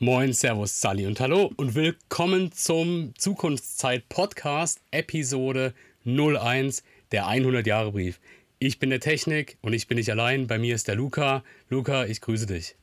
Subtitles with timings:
[0.00, 5.72] Moin, Servus, Sally und Hallo und willkommen zum Zukunftszeit Podcast Episode
[6.04, 6.82] 01,
[7.12, 8.18] der 100 Jahre Brief.
[8.58, 10.48] Ich bin der Technik und ich bin nicht allein.
[10.48, 11.44] Bei mir ist der Luca.
[11.70, 12.74] Luca, ich grüße dich.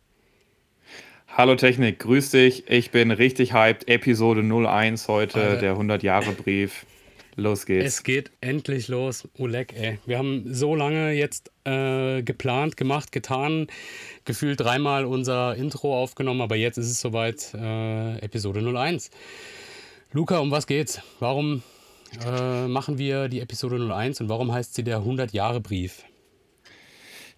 [1.27, 2.69] Hallo Technik, grüß dich.
[2.69, 3.89] Ich bin richtig hyped.
[3.89, 6.85] Episode 01 heute, äh, der 100 Jahre Brief.
[7.35, 7.85] Los geht's.
[7.85, 9.27] Es geht endlich los.
[9.37, 9.99] Oleg, ey.
[10.05, 13.67] Wir haben so lange jetzt äh, geplant, gemacht, getan,
[14.25, 19.11] gefühlt dreimal unser Intro aufgenommen, aber jetzt ist es soweit, äh, Episode 01.
[20.11, 21.01] Luca, um was geht's?
[21.19, 21.63] Warum
[22.25, 26.03] äh, machen wir die Episode 01 und warum heißt sie der 100-Jahre-Brief?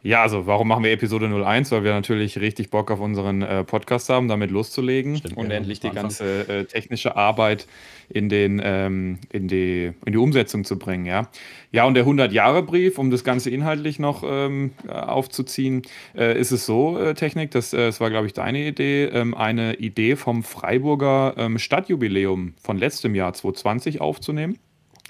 [0.05, 1.71] Ja, also warum machen wir Episode 01?
[1.71, 5.55] Weil wir natürlich richtig Bock auf unseren äh, Podcast haben, damit loszulegen Stimmt, und ja,
[5.55, 7.67] endlich die ganze äh, technische Arbeit
[8.09, 11.05] in, den, ähm, in, die, in die Umsetzung zu bringen.
[11.05, 11.29] Ja,
[11.71, 15.83] ja und der 100-Jahre-Brief, um das Ganze inhaltlich noch ähm, aufzuziehen,
[16.17, 19.33] äh, ist es so, äh, Technik, das, äh, das war, glaube ich, deine Idee, ähm,
[19.33, 24.59] eine Idee vom Freiburger ähm, Stadtjubiläum von letztem Jahr 2020 aufzunehmen.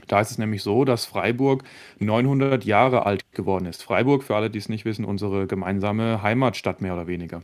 [0.08, 1.64] Da ist es nämlich so, dass Freiburg
[2.00, 3.84] 900 Jahre alt geworden ist.
[3.84, 7.42] Freiburg, für alle, die es nicht wissen, unsere gemeinsame Heimatstadt mehr oder weniger.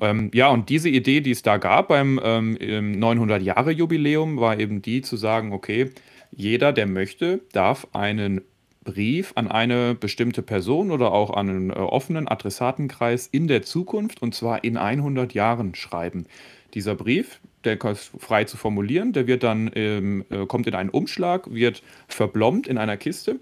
[0.00, 5.02] Ähm, ja, und diese Idee, die es da gab beim ähm, 900-Jahre-Jubiläum, war eben die
[5.02, 5.90] zu sagen, okay,
[6.34, 8.40] jeder, der möchte, darf einen
[8.84, 14.22] Brief an eine bestimmte Person oder auch an einen äh, offenen Adressatenkreis in der Zukunft
[14.22, 16.26] und zwar in 100 Jahren schreiben.
[16.74, 20.90] Dieser Brief, der ist frei zu formulieren, der wird dann, ähm, äh, kommt in einen
[20.90, 23.38] Umschlag, wird verblombt in einer Kiste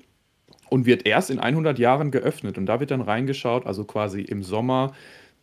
[0.69, 2.57] und wird erst in 100 Jahren geöffnet.
[2.59, 4.93] Und da wird dann reingeschaut, also quasi im Sommer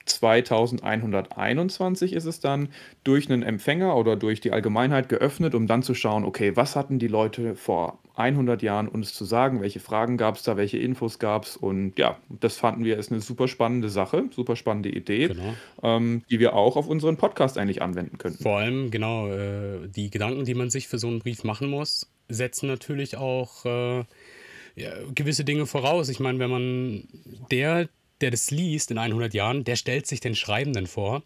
[0.09, 2.69] 2121 ist es dann
[3.03, 6.99] durch einen Empfänger oder durch die Allgemeinheit geöffnet, um dann zu schauen, okay, was hatten
[6.99, 11.19] die Leute vor 100 Jahren uns zu sagen, welche Fragen gab es da, welche Infos
[11.19, 15.27] gab es und ja, das fanden wir ist eine super spannende Sache, super spannende Idee,
[15.27, 15.53] genau.
[15.83, 18.41] ähm, die wir auch auf unseren Podcast eigentlich anwenden könnten.
[18.41, 22.09] Vor allem, genau, äh, die Gedanken, die man sich für so einen Brief machen muss,
[22.27, 24.03] setzen natürlich auch äh,
[24.77, 26.07] ja, gewisse Dinge voraus.
[26.09, 27.03] Ich meine, wenn man
[27.51, 27.89] der,
[28.21, 31.23] der das liest in 100 Jahren, der stellt sich den Schreibenden vor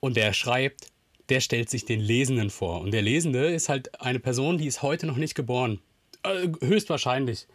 [0.00, 0.90] und der schreibt,
[1.28, 2.80] der stellt sich den Lesenden vor.
[2.80, 5.80] Und der Lesende ist halt eine Person, die ist heute noch nicht geboren.
[6.22, 7.46] Äh, höchstwahrscheinlich.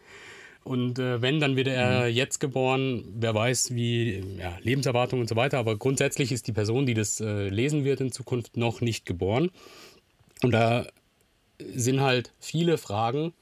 [0.62, 2.14] Und äh, wenn, dann wird er mhm.
[2.14, 3.04] jetzt geboren.
[3.16, 5.58] Wer weiß, wie ja, Lebenserwartung und so weiter.
[5.58, 9.50] Aber grundsätzlich ist die Person, die das äh, lesen wird in Zukunft, noch nicht geboren.
[10.42, 10.86] Und da
[11.58, 13.32] sind halt viele Fragen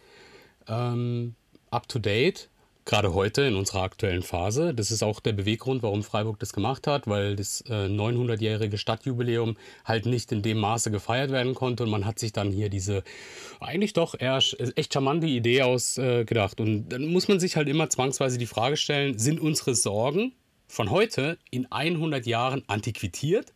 [0.68, 1.34] ähm,
[1.70, 2.48] up to date
[2.84, 4.74] gerade heute in unserer aktuellen Phase.
[4.74, 9.56] Das ist auch der Beweggrund, warum Freiburg das gemacht hat, weil das äh, 900-jährige Stadtjubiläum
[9.84, 13.04] halt nicht in dem Maße gefeiert werden konnte und man hat sich dann hier diese
[13.60, 14.40] eigentlich doch eher
[14.76, 16.58] echt charmante Idee ausgedacht.
[16.58, 20.32] Äh, und dann muss man sich halt immer zwangsweise die Frage stellen, sind unsere Sorgen
[20.66, 23.52] von heute in 100 Jahren antiquiert?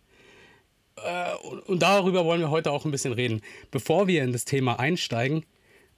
[0.97, 3.42] Äh, und, und darüber wollen wir heute auch ein bisschen reden.
[3.70, 5.44] Bevor wir in das Thema einsteigen,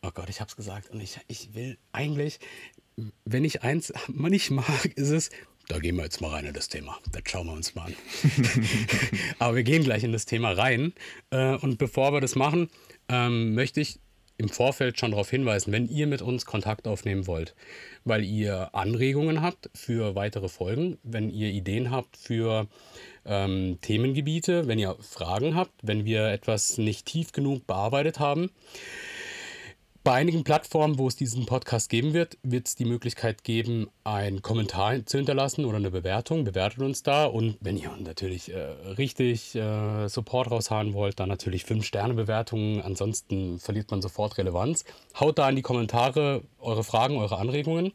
[0.02, 0.90] Oh Gott, ich hab's gesagt.
[0.90, 2.38] Und ich, ich will eigentlich,
[3.24, 5.30] wenn ich eins nicht mag, ist es,
[5.68, 6.98] da gehen wir jetzt mal rein in das Thema.
[7.12, 7.94] Das schauen wir uns mal an.
[9.38, 10.94] Aber wir gehen gleich in das Thema rein.
[11.30, 12.70] Äh, und bevor wir das machen,
[13.10, 14.00] ähm, möchte ich
[14.38, 17.54] im Vorfeld schon darauf hinweisen, wenn ihr mit uns Kontakt aufnehmen wollt,
[18.04, 22.68] weil ihr Anregungen habt für weitere Folgen, wenn ihr Ideen habt für
[23.26, 28.50] ähm, Themengebiete, wenn ihr Fragen habt, wenn wir etwas nicht tief genug bearbeitet haben,
[30.04, 34.40] bei einigen Plattformen, wo es diesen Podcast geben wird, wird es die Möglichkeit geben, einen
[34.40, 36.44] Kommentar zu hinterlassen oder eine Bewertung.
[36.44, 38.58] Bewertet uns da und wenn ihr natürlich äh,
[38.96, 42.80] richtig äh, Support raushauen wollt, dann natürlich 5-Sterne-Bewertungen.
[42.80, 44.84] Ansonsten verliert man sofort Relevanz.
[45.18, 47.92] Haut da in die Kommentare eure Fragen, eure Anregungen.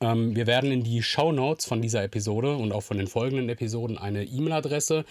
[0.00, 3.48] Ähm, wir werden in die Show Notes von dieser Episode und auch von den folgenden
[3.48, 5.04] Episoden eine E-Mail-Adresse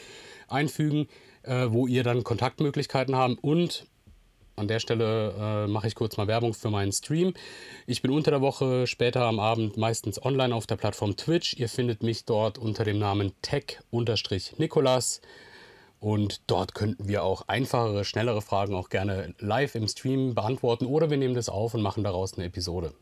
[0.47, 1.07] einfügen,
[1.43, 3.87] äh, wo ihr dann Kontaktmöglichkeiten haben und
[4.55, 7.33] an der Stelle äh, mache ich kurz mal Werbung für meinen Stream.
[7.87, 11.55] Ich bin unter der Woche, später am Abend meistens online auf der Plattform Twitch.
[11.57, 15.21] Ihr findet mich dort unter dem Namen tech-nikolas.
[15.99, 21.09] Und dort könnten wir auch einfachere, schnellere Fragen auch gerne live im Stream beantworten oder
[21.09, 22.93] wir nehmen das auf und machen daraus eine Episode.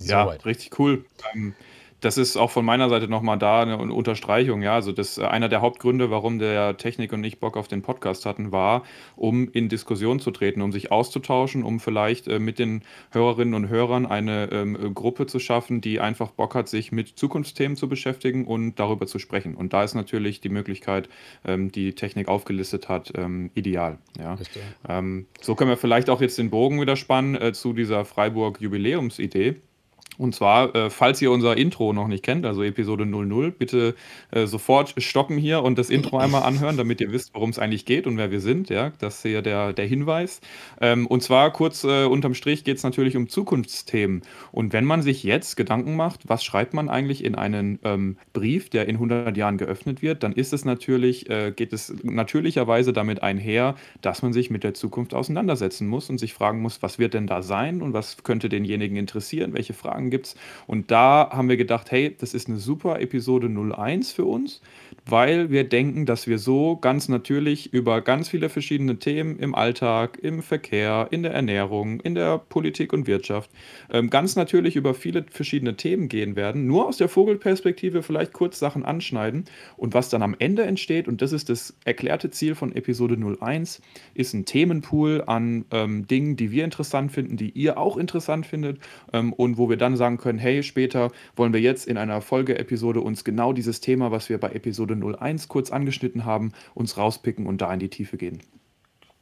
[0.00, 1.06] Ja, richtig cool.
[1.34, 1.54] Ähm,
[2.00, 4.74] das ist auch von meiner Seite nochmal da eine Unterstreichung, ja.
[4.74, 8.26] Also das äh, einer der Hauptgründe, warum der Technik und ich Bock auf den Podcast
[8.26, 8.84] hatten, war,
[9.16, 13.68] um in Diskussion zu treten, um sich auszutauschen, um vielleicht äh, mit den Hörerinnen und
[13.68, 18.46] Hörern eine ähm, Gruppe zu schaffen, die einfach Bock hat, sich mit Zukunftsthemen zu beschäftigen
[18.46, 19.54] und darüber zu sprechen.
[19.54, 21.08] Und da ist natürlich die Möglichkeit,
[21.44, 23.98] ähm, die Technik aufgelistet hat, ähm, ideal.
[24.18, 24.36] Ja.
[24.88, 29.56] Ähm, so können wir vielleicht auch jetzt den Bogen wieder spannen äh, zu dieser Freiburg-Jubiläumsidee.
[30.18, 33.94] Und zwar, äh, falls ihr unser Intro noch nicht kennt, also Episode 00, bitte
[34.32, 37.84] äh, sofort stoppen hier und das Intro einmal anhören, damit ihr wisst, worum es eigentlich
[37.84, 38.68] geht und wer wir sind.
[38.68, 40.40] Ja, das ist hier der, der Hinweis.
[40.80, 44.22] Ähm, und zwar kurz äh, unterm Strich geht es natürlich um Zukunftsthemen.
[44.50, 48.70] Und wenn man sich jetzt Gedanken macht, was schreibt man eigentlich in einen ähm, Brief,
[48.70, 53.22] der in 100 Jahren geöffnet wird, dann ist es natürlich, äh, geht es natürlicherweise damit
[53.22, 57.14] einher, dass man sich mit der Zukunft auseinandersetzen muss und sich fragen muss, was wird
[57.14, 60.36] denn da sein und was könnte denjenigen interessieren, welche Fragen Gibt es.
[60.66, 64.60] Und da haben wir gedacht, hey, das ist eine super Episode 01 für uns,
[65.06, 70.18] weil wir denken, dass wir so ganz natürlich über ganz viele verschiedene Themen im Alltag,
[70.22, 73.50] im Verkehr, in der Ernährung, in der Politik und Wirtschaft,
[73.90, 78.58] ähm, ganz natürlich über viele verschiedene Themen gehen werden, nur aus der Vogelperspektive vielleicht kurz
[78.58, 79.44] Sachen anschneiden.
[79.76, 83.80] Und was dann am Ende entsteht, und das ist das erklärte Ziel von Episode 01,
[84.14, 88.78] ist ein Themenpool an ähm, Dingen, die wir interessant finden, die ihr auch interessant findet
[89.12, 93.02] ähm, und wo wir dann sagen können, hey, später wollen wir jetzt in einer Folgeepisode
[93.02, 97.60] uns genau dieses Thema, was wir bei Episode 01 kurz angeschnitten haben, uns rauspicken und
[97.60, 98.40] da in die Tiefe gehen.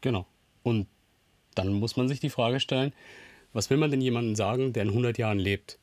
[0.00, 0.26] Genau.
[0.62, 0.87] Und
[1.56, 2.93] dann muss man sich die Frage stellen,
[3.52, 5.78] was will man denn jemandem sagen, der in 100 Jahren lebt?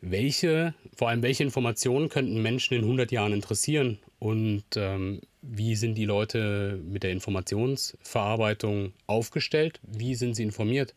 [0.00, 3.98] Welche, vor allem welche Informationen könnten Menschen in 100 Jahren interessieren?
[4.18, 9.80] Und ähm, wie sind die Leute mit der Informationsverarbeitung aufgestellt?
[9.82, 10.94] Wie sind sie informiert?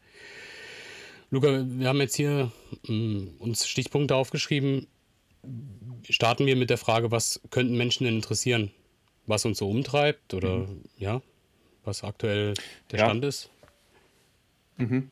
[1.29, 2.51] Luca, wir haben jetzt hier
[2.87, 4.87] ähm, uns Stichpunkte aufgeschrieben.
[6.09, 8.71] Starten wir mit der Frage, was könnten Menschen denn interessieren?
[9.27, 10.83] Was uns so umtreibt oder mhm.
[10.97, 11.21] ja,
[11.83, 12.53] was aktuell
[12.91, 13.05] der ja.
[13.05, 13.49] Stand ist?
[14.77, 15.09] Mhm.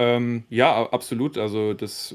[0.00, 1.36] Ähm, ja, absolut.
[1.38, 2.14] Also das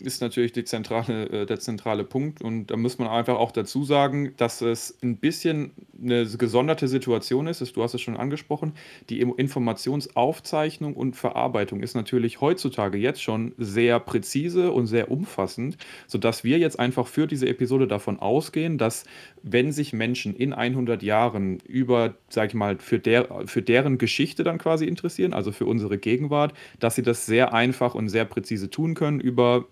[0.00, 2.40] ist natürlich zentrale, äh, der zentrale Punkt.
[2.40, 5.72] Und da muss man einfach auch dazu sagen, dass es ein bisschen
[6.02, 7.60] eine gesonderte Situation ist.
[7.76, 8.72] Du hast es schon angesprochen.
[9.10, 15.76] Die Informationsaufzeichnung und Verarbeitung ist natürlich heutzutage jetzt schon sehr präzise und sehr umfassend,
[16.06, 19.04] sodass wir jetzt einfach für diese Episode davon ausgehen, dass
[19.42, 24.44] wenn sich Menschen in 100 Jahren über, sag ich mal, für, der, für deren Geschichte
[24.44, 28.70] dann quasi interessieren, also für unsere Gegenwart, dass sie das sehr einfach und sehr präzise
[28.70, 29.66] tun können über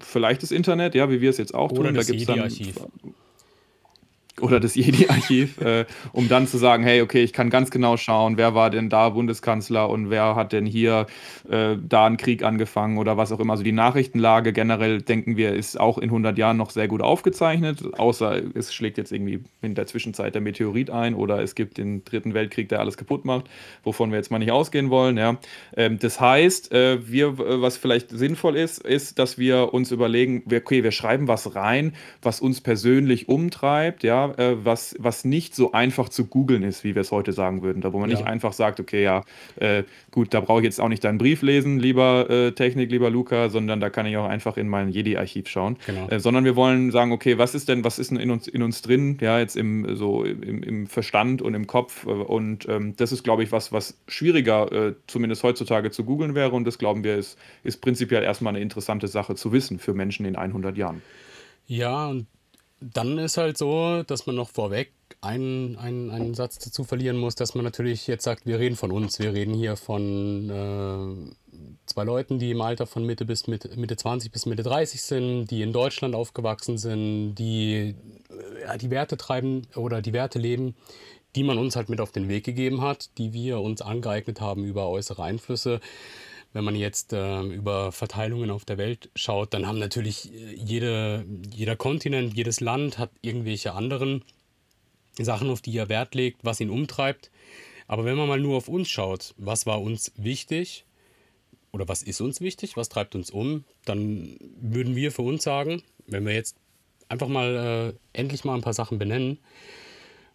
[0.00, 1.94] vielleicht das Internet, ja, wie wir es jetzt auch Oder tun.
[1.94, 2.50] Das da gibt es dann
[4.42, 8.36] oder das Jedi-Archiv, äh, um dann zu sagen, hey, okay, ich kann ganz genau schauen,
[8.36, 11.06] wer war denn da Bundeskanzler und wer hat denn hier
[11.48, 13.52] äh, da einen Krieg angefangen oder was auch immer.
[13.52, 17.82] Also die Nachrichtenlage generell, denken wir, ist auch in 100 Jahren noch sehr gut aufgezeichnet,
[17.98, 22.04] außer es schlägt jetzt irgendwie in der Zwischenzeit der Meteorit ein oder es gibt den
[22.04, 23.46] Dritten Weltkrieg, der alles kaputt macht,
[23.82, 25.16] wovon wir jetzt mal nicht ausgehen wollen.
[25.16, 25.38] Ja.
[25.76, 30.82] Ähm, das heißt, äh, wir, was vielleicht sinnvoll ist, ist, dass wir uns überlegen, okay,
[30.84, 36.08] wir schreiben was rein, was uns persönlich umtreibt, ja, äh, was, was nicht so einfach
[36.08, 37.80] zu googeln ist, wie wir es heute sagen würden.
[37.80, 38.16] Da wo man ja.
[38.16, 39.22] nicht einfach sagt, okay, ja,
[39.56, 43.10] äh, gut, da brauche ich jetzt auch nicht deinen Brief lesen, lieber äh, Technik, lieber
[43.10, 45.76] Luca, sondern da kann ich auch einfach in mein Jedi-Archiv schauen.
[45.86, 46.08] Genau.
[46.08, 48.62] Äh, sondern wir wollen sagen, okay, was ist denn, was ist denn in uns, in
[48.62, 52.06] uns drin, ja, jetzt im, so im, im Verstand und im Kopf.
[52.06, 56.34] Äh, und ähm, das ist, glaube ich, was, was schwieriger, äh, zumindest heutzutage zu googeln
[56.34, 56.50] wäre.
[56.50, 60.26] Und das glauben wir, ist, ist prinzipiell erstmal eine interessante Sache zu wissen für Menschen
[60.26, 61.02] in 100 Jahren.
[61.66, 62.26] Ja, und
[62.80, 67.34] dann ist halt so, dass man noch vorweg einen, einen, einen Satz dazu verlieren muss,
[67.34, 69.18] dass man natürlich jetzt sagt, wir reden von uns.
[69.18, 71.56] Wir reden hier von äh,
[71.86, 75.50] zwei Leuten, die im Alter von Mitte bis Mitte, Mitte 20 bis Mitte 30 sind,
[75.50, 77.96] die in Deutschland aufgewachsen sind, die
[78.66, 80.74] äh, die Werte treiben oder die Werte leben,
[81.36, 84.64] die man uns halt mit auf den Weg gegeben hat, die wir uns angeeignet haben
[84.64, 85.80] über äußere Einflüsse.
[86.52, 91.24] Wenn man jetzt äh, über Verteilungen auf der Welt schaut, dann haben natürlich äh, jede,
[91.52, 94.24] jeder Kontinent, jedes Land hat irgendwelche anderen
[95.18, 97.30] Sachen, auf die er Wert legt, was ihn umtreibt.
[97.86, 100.84] Aber wenn man mal nur auf uns schaut, was war uns wichtig
[101.72, 105.82] oder was ist uns wichtig, was treibt uns um, dann würden wir für uns sagen,
[106.06, 106.56] wenn wir jetzt
[107.08, 109.38] einfach mal äh, endlich mal ein paar Sachen benennen,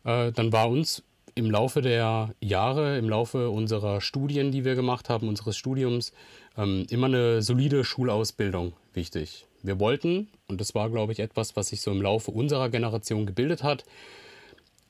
[0.04, 1.04] äh, dann war uns
[1.36, 6.14] im Laufe der Jahre, im Laufe unserer Studien, die wir gemacht haben, unseres Studiums,
[6.58, 9.46] ähm, immer eine solide Schulausbildung wichtig.
[9.62, 13.26] Wir wollten, und das war, glaube ich, etwas, was sich so im Laufe unserer Generation
[13.26, 13.84] gebildet hat,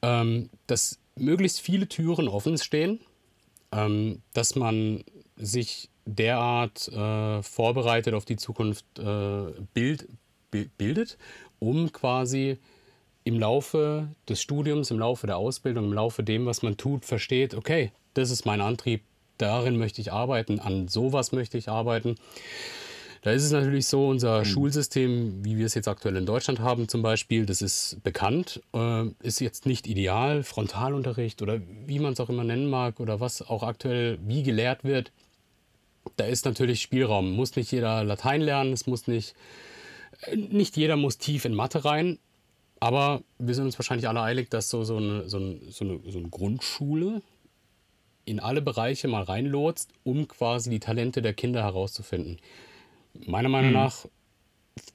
[0.03, 2.99] ähm, dass möglichst viele Türen offen stehen,
[3.71, 5.03] ähm, dass man
[5.37, 10.07] sich derart äh, vorbereitet auf die Zukunft äh, bild,
[10.77, 11.17] bildet,
[11.57, 12.59] um quasi
[13.25, 17.55] im Laufe des Studiums, im Laufe der Ausbildung, im Laufe dem, was man tut, versteht,
[17.55, 19.01] okay, das ist mein Antrieb,
[19.37, 22.15] darin möchte ich arbeiten, an sowas möchte ich arbeiten.
[23.23, 24.45] Da ist es natürlich so, unser mhm.
[24.45, 29.05] Schulsystem, wie wir es jetzt aktuell in Deutschland haben zum Beispiel, das ist bekannt, äh,
[29.23, 30.43] ist jetzt nicht ideal.
[30.43, 34.83] Frontalunterricht oder wie man es auch immer nennen mag oder was auch aktuell wie gelehrt
[34.83, 35.11] wird,
[36.17, 37.31] da ist natürlich Spielraum.
[37.31, 39.33] Muss nicht jeder Latein lernen, es muss nicht,
[40.21, 42.19] äh, nicht jeder muss tief in Mathe rein.
[42.85, 45.99] Aber wir sind uns wahrscheinlich alle eilig, dass so, so, eine, so, eine, so, eine,
[46.07, 47.23] so eine Grundschule
[48.25, 52.37] in alle Bereiche mal reinlotst, um quasi die Talente der Kinder herauszufinden.
[53.25, 53.75] Meiner Meinung mhm.
[53.75, 54.05] nach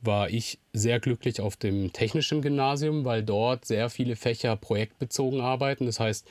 [0.03, 5.87] war ich sehr glücklich auf dem technischen Gymnasium, weil dort sehr viele Fächer projektbezogen arbeiten.
[5.87, 6.29] Das heißt,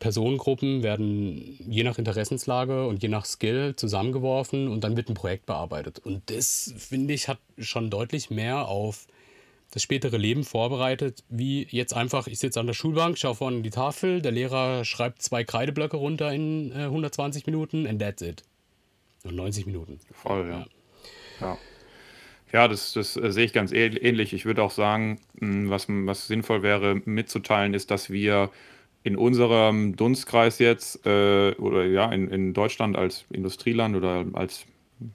[0.00, 5.46] Personengruppen werden je nach Interessenslage und je nach Skill zusammengeworfen und dann wird ein Projekt
[5.46, 6.00] bearbeitet.
[6.00, 9.06] Und das, finde ich, hat schon deutlich mehr auf
[9.70, 13.62] das spätere Leben vorbereitet, wie jetzt einfach, ich sitze an der Schulbank, schaue vorne in
[13.62, 18.44] die Tafel, der Lehrer schreibt zwei Kreideblöcke runter in äh, 120 Minuten and that's it.
[19.24, 19.98] Und 90 Minuten.
[20.12, 20.66] Voll, ja.
[21.40, 21.58] Ja,
[22.52, 24.32] ja das, das äh, sehe ich ganz ähnlich.
[24.32, 28.50] Ich würde auch sagen, mh, was, was sinnvoll wäre mitzuteilen, ist, dass wir
[29.02, 34.66] in unserem Dunstkreis jetzt äh, oder ja in, in Deutschland als Industrieland oder als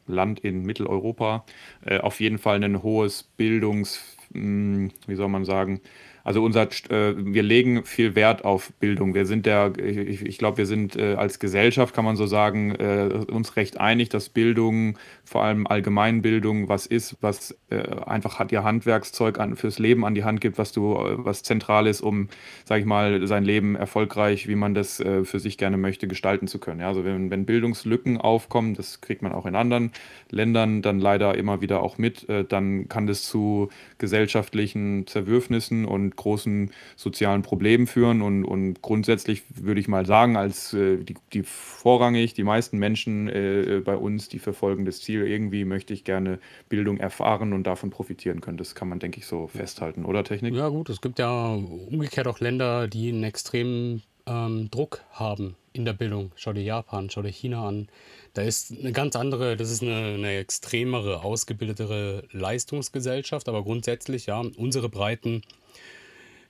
[0.08, 1.46] Land in Mitteleuropa
[1.86, 5.82] äh, auf jeden Fall ein hohes Bildungs, hm, wie soll man sagen,
[6.24, 9.14] also unser, äh, wir legen viel Wert auf Bildung.
[9.14, 12.72] Wir sind der, ich, ich glaube, wir sind äh, als Gesellschaft, kann man so sagen,
[12.76, 18.54] äh, uns recht einig, dass Bildung, vor allem Allgemeinbildung, was ist, was äh, einfach hat
[18.54, 22.00] ihr Handwerkszeug an, fürs Leben an die Hand gibt, was du, äh, was zentral ist,
[22.00, 22.30] um,
[22.64, 26.48] sage ich mal, sein Leben erfolgreich, wie man das äh, für sich gerne möchte, gestalten
[26.48, 26.80] zu können.
[26.80, 29.92] Ja, also wenn, wenn Bildungslücken aufkommen, das kriegt man auch in anderen
[30.30, 36.72] Ländern dann leider immer wieder auch mit, dann kann das zu gesellschaftlichen Zerwürfnissen und großen
[36.96, 38.22] sozialen Problemen führen.
[38.22, 43.28] Und, und grundsätzlich würde ich mal sagen, als äh, die, die vorrangig, die meisten Menschen
[43.28, 46.40] äh, bei uns, die verfolgen das Ziel, irgendwie möchte ich gerne
[46.70, 48.58] Bildung erfahren und davon profitieren können.
[48.58, 50.54] Das kann man, denke ich, so festhalten, oder Technik?
[50.54, 55.86] Ja, gut, es gibt ja umgekehrt auch Länder, die einen extremen ähm, Druck haben in
[55.86, 56.32] der Bildung.
[56.36, 57.88] Schau dir Japan, schau dir China an.
[58.34, 64.42] Da ist eine ganz andere, das ist eine, eine extremere, ausgebildetere Leistungsgesellschaft, aber grundsätzlich, ja,
[64.58, 65.42] unsere Breiten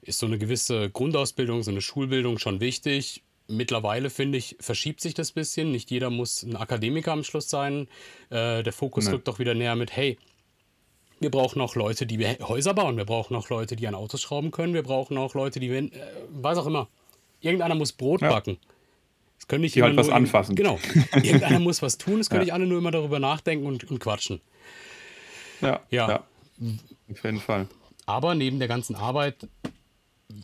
[0.04, 3.24] ist so eine gewisse Grundausbildung, so eine Schulbildung schon wichtig.
[3.48, 5.72] Mittlerweile finde ich, verschiebt sich das ein bisschen.
[5.72, 7.88] Nicht jeder muss ein Akademiker am Schluss sein.
[8.30, 9.12] Äh, der Fokus nee.
[9.12, 10.18] rückt doch wieder näher mit, hey,
[11.20, 12.98] wir brauchen auch Leute, die Häuser bauen.
[12.98, 14.74] Wir brauchen auch Leute, die an Autos schrauben können.
[14.74, 15.90] Wir brauchen auch Leute, die, äh,
[16.30, 16.88] was auch immer.
[17.42, 18.30] Irgendeiner muss Brot ja.
[18.30, 18.58] backen.
[19.38, 20.56] Es können nicht die halt was anfassen.
[20.56, 20.80] Genau.
[21.14, 22.22] Irgendeiner muss was tun.
[22.22, 22.46] Es können ja.
[22.46, 24.40] nicht alle nur immer darüber nachdenken und, und quatschen.
[25.60, 26.10] Ja, ja.
[26.10, 26.24] ja.
[27.12, 27.68] Auf jeden Fall.
[28.06, 29.48] Aber neben der ganzen Arbeit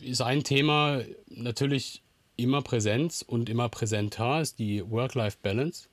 [0.00, 2.02] ist ein Thema natürlich
[2.36, 5.88] immer Präsenz und immer präsenter, ist die Work-Life-Balance.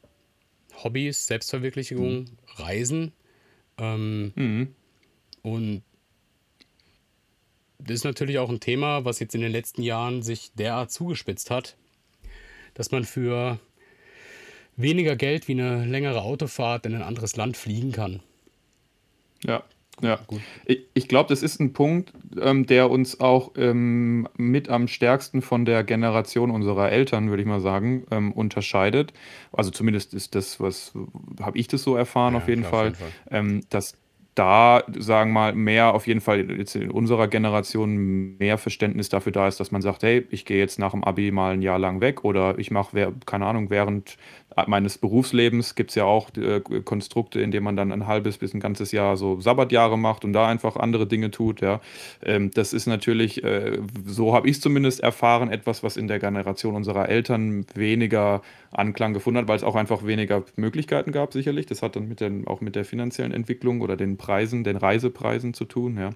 [0.84, 2.26] Hobbys, Selbstverwirklichung, mhm.
[2.56, 3.12] Reisen.
[3.78, 4.76] Ähm, mhm.
[5.42, 5.84] Und
[7.80, 11.52] das ist natürlich auch ein Thema, was jetzt in den letzten Jahren sich derart zugespitzt
[11.52, 11.76] hat,
[12.74, 13.60] dass man für
[14.76, 18.22] weniger Geld wie eine längere Autofahrt in ein anderes Land fliegen kann.
[19.44, 19.64] Ja,
[20.02, 20.42] ja, gut.
[20.66, 25.42] Ich, ich glaube, das ist ein Punkt, ähm, der uns auch ähm, mit am stärksten
[25.42, 29.14] von der Generation unserer Eltern, würde ich mal sagen, ähm, unterscheidet.
[29.52, 30.94] Also zumindest ist das, was
[31.42, 33.40] habe ich das so erfahren ja, auf jeden klar, Fall, auf jeden Fall.
[33.40, 33.98] Ähm, dass
[34.38, 39.32] da, sagen wir mal, mehr auf jeden Fall jetzt in unserer Generation mehr Verständnis dafür
[39.32, 41.80] da ist, dass man sagt, hey, ich gehe jetzt nach dem Abi mal ein Jahr
[41.80, 44.18] lang weg oder ich mache, keine Ahnung, während
[44.66, 48.54] meines Berufslebens gibt es ja auch äh, Konstrukte, in denen man dann ein halbes bis
[48.54, 51.62] ein ganzes Jahr so Sabbatjahre macht und da einfach andere Dinge tut.
[51.62, 51.80] Ja.
[52.24, 56.20] Ähm, das ist natürlich, äh, so habe ich es zumindest erfahren, etwas, was in der
[56.20, 58.42] Generation unserer Eltern weniger
[58.78, 61.66] Anklang gefunden hat, weil es auch einfach weniger Möglichkeiten gab, sicherlich.
[61.66, 65.54] Das hat dann mit den, auch mit der finanziellen Entwicklung oder den Preisen, den Reisepreisen
[65.54, 65.98] zu tun.
[65.98, 66.12] Ja.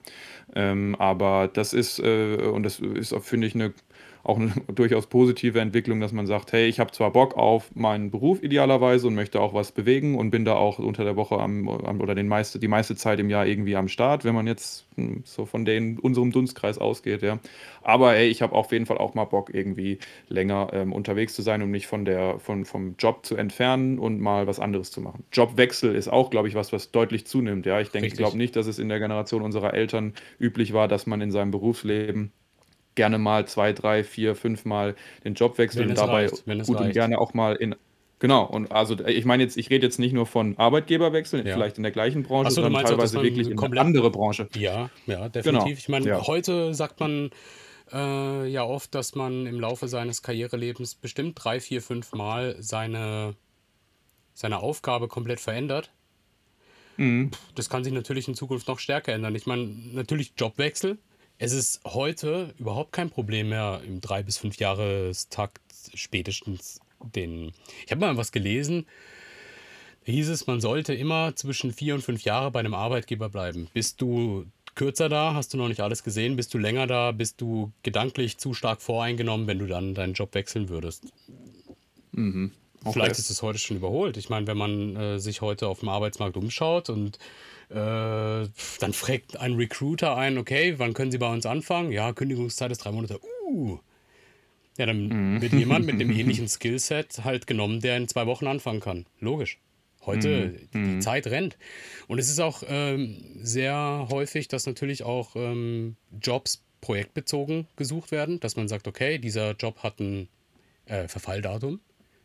[0.56, 3.74] Ähm, aber das ist, äh, und das ist, finde ich, eine
[4.23, 8.11] auch eine durchaus positive Entwicklung, dass man sagt, hey, ich habe zwar Bock auf meinen
[8.11, 11.67] Beruf idealerweise und möchte auch was bewegen und bin da auch unter der Woche am,
[11.67, 14.85] am oder den meiste, die meiste Zeit im Jahr irgendwie am Start, wenn man jetzt
[14.95, 17.39] hm, so von den, unserem Dunstkreis ausgeht, ja.
[17.83, 19.97] Aber hey, ich habe auf jeden Fall auch mal Bock, irgendwie
[20.27, 24.19] länger ähm, unterwegs zu sein, um mich von der, von, vom Job zu entfernen und
[24.19, 25.23] mal was anderes zu machen.
[25.31, 27.65] Jobwechsel ist auch, glaube ich, was, was deutlich zunimmt.
[27.65, 30.87] Ja, ich denke, ich glaube nicht, dass es in der Generation unserer Eltern üblich war,
[30.87, 32.31] dass man in seinem Berufsleben
[32.95, 36.91] gerne mal zwei, drei, vier, fünf Mal den Job wechseln und dabei reicht, gut und
[36.91, 37.75] gerne auch mal in
[38.21, 41.55] Genau, und also ich meine jetzt, ich rede jetzt nicht nur von Arbeitgeberwechseln, ja.
[41.55, 44.48] vielleicht in der gleichen Branche, so, sondern teilweise auch, wirklich in eine andere Branche.
[44.55, 45.63] Ja, ja, definitiv.
[45.63, 45.75] Genau.
[45.75, 46.27] Ich meine, ja.
[46.27, 47.31] heute sagt man
[47.91, 53.33] äh, ja oft, dass man im Laufe seines Karrierelebens bestimmt drei, vier, fünf Mal seine,
[54.36, 55.91] seine Aufgabe komplett verändert.
[56.98, 57.31] Mhm.
[57.55, 59.33] Das kann sich natürlich in Zukunft noch stärker ändern.
[59.33, 61.00] Ich meine, natürlich Jobwechsel,
[61.41, 65.60] es ist heute überhaupt kein Problem mehr, im drei bis fünf Jahrestakt
[65.95, 66.79] spätestens
[67.15, 67.51] den.
[67.83, 68.86] Ich habe mal was gelesen.
[70.03, 73.69] hieß es, man sollte immer zwischen vier und fünf Jahre bei einem Arbeitgeber bleiben.
[73.74, 74.45] Bist du
[74.75, 78.38] kürzer da, hast du noch nicht alles gesehen, bist du länger da, bist du gedanklich
[78.38, 81.12] zu stark voreingenommen, wenn du dann deinen Job wechseln würdest.
[82.12, 82.51] Mhm.
[82.83, 82.93] Okay.
[82.93, 84.17] Vielleicht ist es heute schon überholt.
[84.17, 87.17] Ich meine, wenn man äh, sich heute auf dem Arbeitsmarkt umschaut und
[87.69, 91.91] äh, dann fragt ein Recruiter ein, okay, wann können Sie bei uns anfangen?
[91.91, 93.19] Ja, Kündigungszeit ist drei Monate.
[93.47, 93.77] Uh.
[94.77, 95.41] Ja, dann mhm.
[95.41, 99.05] wird jemand mit einem ähnlichen Skillset halt genommen, der in zwei Wochen anfangen kann.
[99.19, 99.59] Logisch.
[100.05, 100.69] Heute, mhm.
[100.73, 101.01] die mhm.
[101.01, 101.57] Zeit rennt.
[102.07, 108.39] Und es ist auch ähm, sehr häufig, dass natürlich auch ähm, Jobs projektbezogen gesucht werden,
[108.39, 110.27] dass man sagt, okay, dieser Job hat ein
[110.85, 111.79] äh, Verfalldatum.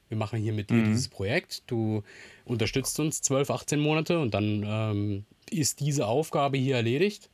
[0.09, 0.85] Wir machen hier mit dir mhm.
[0.87, 1.63] dieses Projekt.
[1.67, 2.03] Du
[2.45, 7.31] unterstützt uns 12, 18 Monate und dann ähm, ist diese Aufgabe hier erledigt.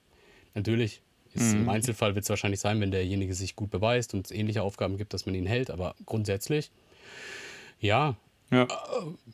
[0.55, 1.03] Natürlich,
[1.35, 1.63] ist, mhm.
[1.63, 4.97] im Einzelfall wird es wahrscheinlich sein, wenn derjenige sich gut beweist und es ähnliche Aufgaben
[4.97, 5.71] gibt, dass man ihn hält.
[5.71, 6.71] Aber grundsätzlich,
[7.81, 8.17] ja,
[8.53, 8.65] ja.
[8.65, 8.69] Äh,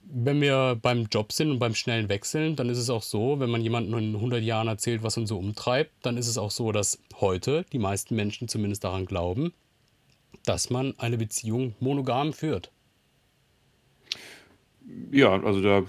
[0.04, 3.50] wenn wir beim Job sind und beim schnellen Wechseln, dann ist es auch so, wenn
[3.50, 6.72] man jemandem in 100 Jahren erzählt, was uns so umtreibt, dann ist es auch so,
[6.72, 9.52] dass heute die meisten Menschen zumindest daran glauben,
[10.44, 12.70] dass man eine Beziehung monogam führt.
[15.10, 15.84] Ja, also da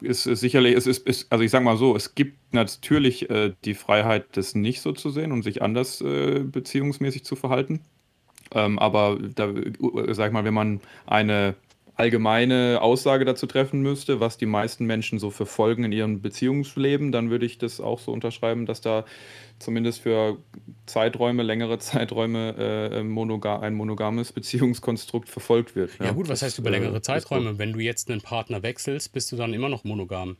[0.00, 3.52] ist es sicherlich, es ist, ist, also ich sage mal so, es gibt natürlich äh,
[3.64, 7.80] die Freiheit, das nicht so zu sehen und sich anders äh, beziehungsmäßig zu verhalten.
[8.52, 9.52] Ähm, aber da,
[10.10, 11.56] sag ich mal, wenn man eine
[11.96, 17.12] allgemeine Aussage dazu treffen müsste, was die meisten Menschen so für Folgen in ihrem Beziehungsleben,
[17.12, 19.04] dann würde ich das auch so unterschreiben, dass da
[19.58, 20.38] zumindest für
[20.86, 25.92] Zeiträume, längere Zeiträume äh, monoga ein monogames Beziehungskonstrukt verfolgt wird.
[25.98, 27.58] Ja, ja gut, was heißt über längere äh, Zeiträume?
[27.58, 30.36] Wenn du jetzt einen Partner wechselst, bist du dann immer noch monogam.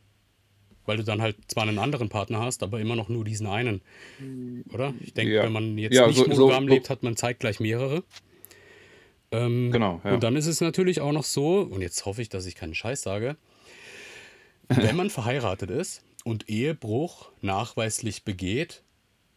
[0.87, 3.81] Weil du dann halt zwar einen anderen Partner hast, aber immer noch nur diesen einen.
[4.71, 4.93] Oder?
[5.01, 5.45] Ich denke, ja.
[5.45, 8.03] wenn man jetzt ja, nicht so, monogam so, lebt, hat man zeitgleich mehrere.
[9.35, 10.01] Ähm, genau.
[10.05, 10.15] Ja.
[10.15, 12.75] Und dann ist es natürlich auch noch so, und jetzt hoffe ich, dass ich keinen
[12.75, 13.37] Scheiß sage,
[14.69, 18.83] wenn man verheiratet ist und Ehebruch nachweislich begeht,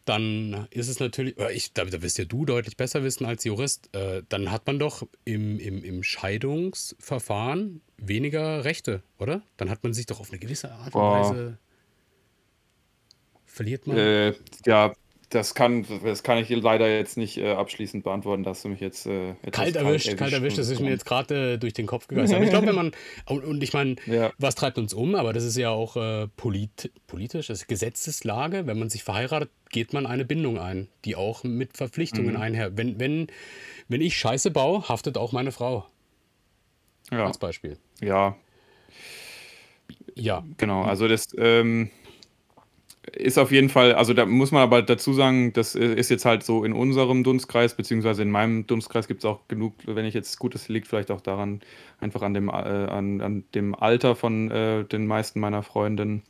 [0.06, 3.94] dann ist es natürlich, ich, da, da wirst ja du deutlich besser wissen als Jurist,
[3.94, 9.42] äh, dann hat man doch im, im, im Scheidungsverfahren weniger Rechte, oder?
[9.58, 11.58] Dann hat man sich doch auf eine gewisse Art und Weise.
[13.46, 13.98] Verliert man?
[13.98, 14.34] Äh,
[14.66, 14.94] ja,
[15.30, 19.06] das kann, das kann ich leider jetzt nicht äh, abschließend beantworten, dass du mich jetzt
[19.08, 22.34] äh, kalt erwischt, kalt erwischt, das ist mir jetzt gerade äh, durch den Kopf gegangen.
[22.34, 22.92] Aber ich glaube, wenn man,
[23.26, 24.32] und, und ich meine, ja.
[24.38, 28.68] was treibt uns um, aber das ist ja auch äh, polit, politisch, das ist Gesetzeslage,
[28.68, 32.42] wenn man sich verheiratet, geht man eine Bindung ein, die auch mit Verpflichtungen mhm.
[32.42, 32.78] einher.
[32.78, 33.28] Wenn, wenn,
[33.90, 35.86] wenn ich Scheiße baue, haftet auch meine Frau.
[37.12, 37.26] Ja.
[37.26, 37.78] Als Beispiel.
[38.02, 38.38] Ja.
[40.16, 40.46] Ja.
[40.58, 41.90] Genau, also das, ähm,
[43.14, 46.44] ist auf jeden Fall, also da muss man aber dazu sagen, das ist jetzt halt
[46.44, 50.38] so in unserem Dunstkreis, beziehungsweise in meinem Dunstkreis gibt es auch genug, wenn ich jetzt
[50.40, 51.62] gut, das liegt vielleicht auch daran,
[52.00, 56.24] einfach an dem, äh, an, an dem Alter von äh, den meisten meiner Freundinnen,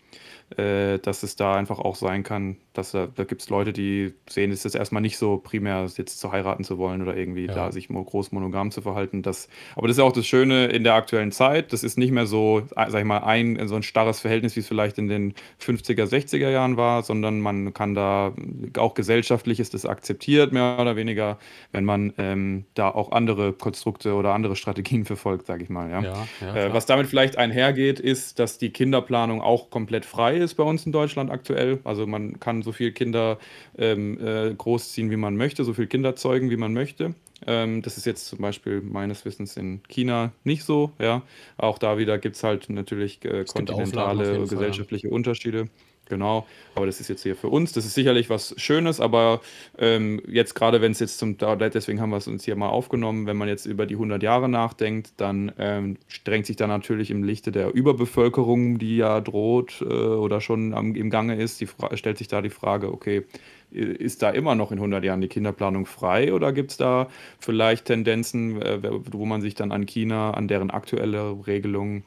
[0.56, 4.14] äh, dass es da einfach auch sein kann, dass da, da gibt es Leute, die
[4.30, 7.54] sehen es jetzt erstmal nicht so primär, jetzt zu heiraten zu wollen oder irgendwie ja.
[7.54, 9.24] da sich groß monogam zu verhalten.
[9.24, 11.74] Das, aber das ist auch das Schöne in der aktuellen Zeit.
[11.74, 14.68] Das ist nicht mehr so, sag ich mal, ein so ein starres Verhältnis, wie es
[14.68, 18.34] vielleicht in den 50er, 60er Jahren war, sondern man kann da
[18.78, 21.40] auch gesellschaftlich ist das akzeptiert, mehr oder weniger,
[21.74, 25.90] wenn man ähm, da auch andere Konstrukte oder andere Strategien verfolgt, sage ich mal.
[25.90, 26.02] Ja?
[26.02, 30.56] Ja, ja, äh, was damit vielleicht einhergeht, ist, dass die Kinderplanung auch komplett frei ist
[30.56, 31.80] bei uns in Deutschland aktuell.
[31.84, 33.38] Also man kann so viele Kinder
[33.78, 37.14] ähm, äh, großziehen, wie man möchte, so viele Kinder zeugen, wie man möchte.
[37.46, 40.92] Ähm, das ist jetzt zum Beispiel meines Wissens in China nicht so.
[41.00, 41.22] Ja,
[41.58, 45.16] auch da wieder gibt es halt natürlich äh, kontinentale gesellschaftliche Fall, ja.
[45.16, 45.70] Unterschiede.
[46.10, 47.74] Genau, aber das ist jetzt hier für uns.
[47.74, 49.42] Das ist sicherlich was Schönes, aber
[49.78, 53.26] ähm, jetzt gerade, wenn es jetzt zum, deswegen haben wir es uns hier mal aufgenommen,
[53.26, 57.24] wenn man jetzt über die 100 Jahre nachdenkt, dann ähm, drängt sich da natürlich im
[57.24, 62.18] Lichte der Überbevölkerung, die ja droht äh, oder schon am, im Gange ist, die, stellt
[62.18, 63.26] sich da die Frage, okay,
[63.72, 67.86] ist da immer noch in 100 Jahren die Kinderplanung frei oder gibt es da vielleicht
[67.86, 68.80] Tendenzen, äh,
[69.12, 72.04] wo man sich dann an China, an deren aktuelle Regelung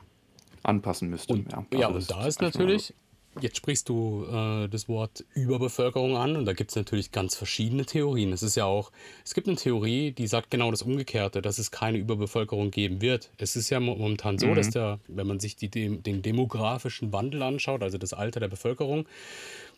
[0.63, 1.35] anpassen müsste?
[1.35, 2.95] Und, ja, ja und da ist natürlich
[3.41, 7.87] Jetzt sprichst du äh, das Wort Überbevölkerung an und da gibt es natürlich ganz verschiedene
[7.87, 8.33] Theorien.
[8.33, 8.91] Es ist ja auch,
[9.25, 13.31] es gibt eine Theorie, die sagt genau das Umgekehrte, dass es keine Überbevölkerung geben wird.
[13.39, 14.55] Es ist ja momentan so, mhm.
[14.57, 19.07] dass der, wenn man sich die, den demografischen Wandel anschaut, also das Alter der Bevölkerung,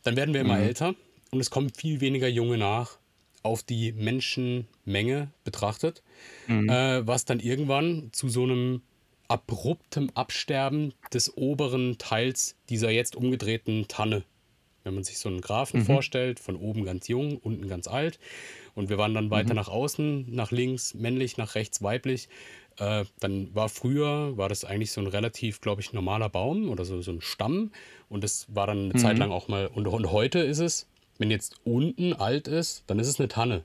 [0.03, 0.63] dann werden wir immer mhm.
[0.63, 0.95] älter
[1.31, 2.99] und es kommen viel weniger Junge nach
[3.43, 6.03] auf die Menschenmenge betrachtet,
[6.47, 6.69] mhm.
[6.69, 8.83] äh, was dann irgendwann zu so einem
[9.33, 14.25] abruptem Absterben des oberen Teils dieser jetzt umgedrehten Tanne.
[14.85, 15.85] Wenn man sich so einen Graphen mhm.
[15.87, 18.19] vorstellt, von oben ganz jung, unten ganz alt.
[18.75, 19.57] Und wir waren dann weiter mhm.
[19.57, 22.29] nach außen, nach links männlich, nach rechts weiblich.
[22.79, 26.85] Äh, dann war früher, war das eigentlich so ein relativ, glaube ich, normaler Baum oder
[26.85, 27.71] so, so ein Stamm.
[28.11, 28.99] Und das war dann eine mhm.
[28.99, 29.67] Zeit lang auch mal.
[29.69, 33.63] Und, und heute ist es, wenn jetzt unten alt ist, dann ist es eine Tanne.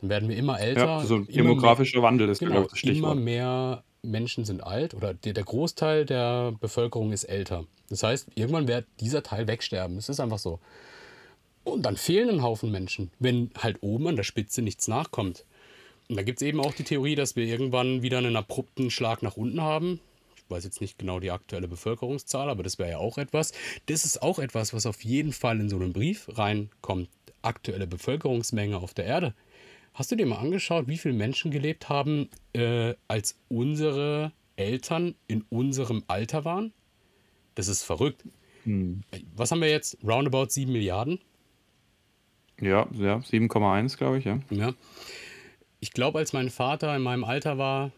[0.00, 0.84] Dann werden wir immer älter.
[0.84, 3.12] Ja, so ein demografischer Wandel ist genau, das Stichwort.
[3.12, 7.64] Immer mehr Menschen sind alt oder der, Großteil der Bevölkerung ist älter.
[7.88, 9.96] Das heißt, irgendwann wird dieser Teil wegsterben.
[9.96, 10.58] Das ist einfach so.
[11.64, 15.44] Und dann fehlen ein Haufen Menschen, wenn halt oben an der Spitze nichts nachkommt.
[16.08, 19.22] Und da gibt es eben auch die Theorie, dass wir irgendwann wieder einen abrupten Schlag
[19.22, 20.00] nach unten haben.
[20.36, 23.52] Ich weiß jetzt nicht genau die aktuelle Bevölkerungszahl, aber das wäre ja auch etwas.
[23.86, 27.08] Das ist auch etwas, was auf jeden Fall in so einen Brief reinkommt.
[27.42, 29.34] Aktuelle Bevölkerungsmenge auf der Erde.
[29.96, 35.40] Hast du dir mal angeschaut, wie viele Menschen gelebt haben, äh, als unsere Eltern in
[35.48, 36.74] unserem Alter waren?
[37.54, 38.22] Das ist verrückt.
[38.64, 39.04] Hm.
[39.34, 39.96] Was haben wir jetzt?
[40.04, 41.18] Roundabout 7 Milliarden?
[42.60, 44.38] Ja, ja 7,1 glaube ich, ja.
[44.50, 44.74] ja.
[45.80, 47.90] Ich glaube, als mein Vater in meinem Alter war,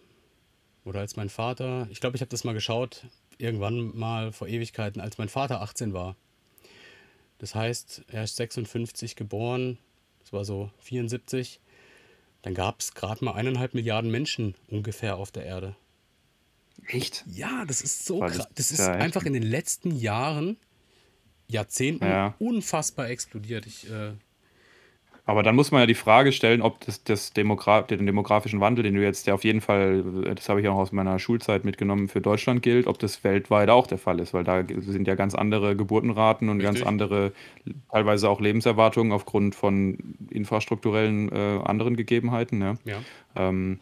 [0.85, 3.09] oder als mein Vater, ich glaube, ich habe das mal geschaut,
[3.39, 6.15] irgendwann mal vor Ewigkeiten, als mein Vater 18 war.
[7.39, 9.79] Das heißt, er ist 56 geboren,
[10.21, 11.59] das war so 74
[12.49, 15.77] dann gab es gerade mal eineinhalb Milliarden Menschen ungefähr auf der Erde.
[16.87, 17.23] Echt?
[17.27, 18.49] Ja, das ist so krass.
[18.55, 20.57] Das ist einfach in den letzten Jahren,
[21.47, 22.35] Jahrzehnten ja.
[22.39, 23.67] unfassbar explodiert.
[23.67, 24.13] Ich äh,
[25.29, 28.83] aber dann muss man ja die Frage stellen, ob das, das Demogra den demografischen Wandel,
[28.83, 30.03] den du jetzt ja auf jeden Fall,
[30.35, 33.87] das habe ich auch aus meiner Schulzeit mitgenommen, für Deutschland gilt, ob das weltweit auch
[33.87, 36.77] der Fall ist, weil da sind ja ganz andere Geburtenraten und Richtig.
[36.77, 37.33] ganz andere,
[37.93, 39.99] teilweise auch Lebenserwartungen aufgrund von
[40.31, 42.63] infrastrukturellen äh, anderen Gegebenheiten.
[42.63, 42.75] Ja.
[42.87, 42.97] ja.
[43.37, 43.81] Ähm,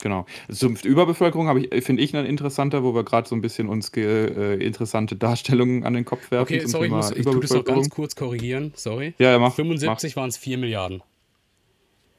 [0.00, 0.26] Genau.
[0.50, 4.54] Zum Überbevölkerung ich, finde ich, ein interessanter, wo wir gerade so ein bisschen uns äh,
[4.54, 6.54] interessante Darstellungen an den Kopf werfen.
[6.54, 8.72] Okay, sorry, ich, muss, ich tue das noch ganz kurz korrigieren.
[8.74, 9.14] Sorry.
[9.18, 9.54] Ja, ja mach.
[9.54, 11.02] 75 waren es 4 Milliarden.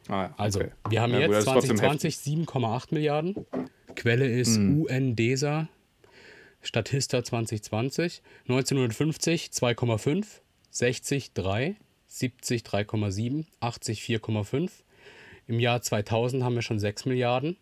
[0.07, 0.71] Ah, ja, also, okay.
[0.89, 3.45] wir haben ja, jetzt gut, 2020 7,8 Milliarden.
[3.95, 4.83] Quelle ist hm.
[4.83, 5.67] UNDESA,
[6.61, 8.21] Statista 2020.
[8.43, 10.25] 1950 2,5,
[10.69, 11.75] 60 3,
[12.07, 14.69] 70 3,7, 80 4,5.
[15.47, 17.57] Im Jahr 2000 haben wir schon 6 Milliarden.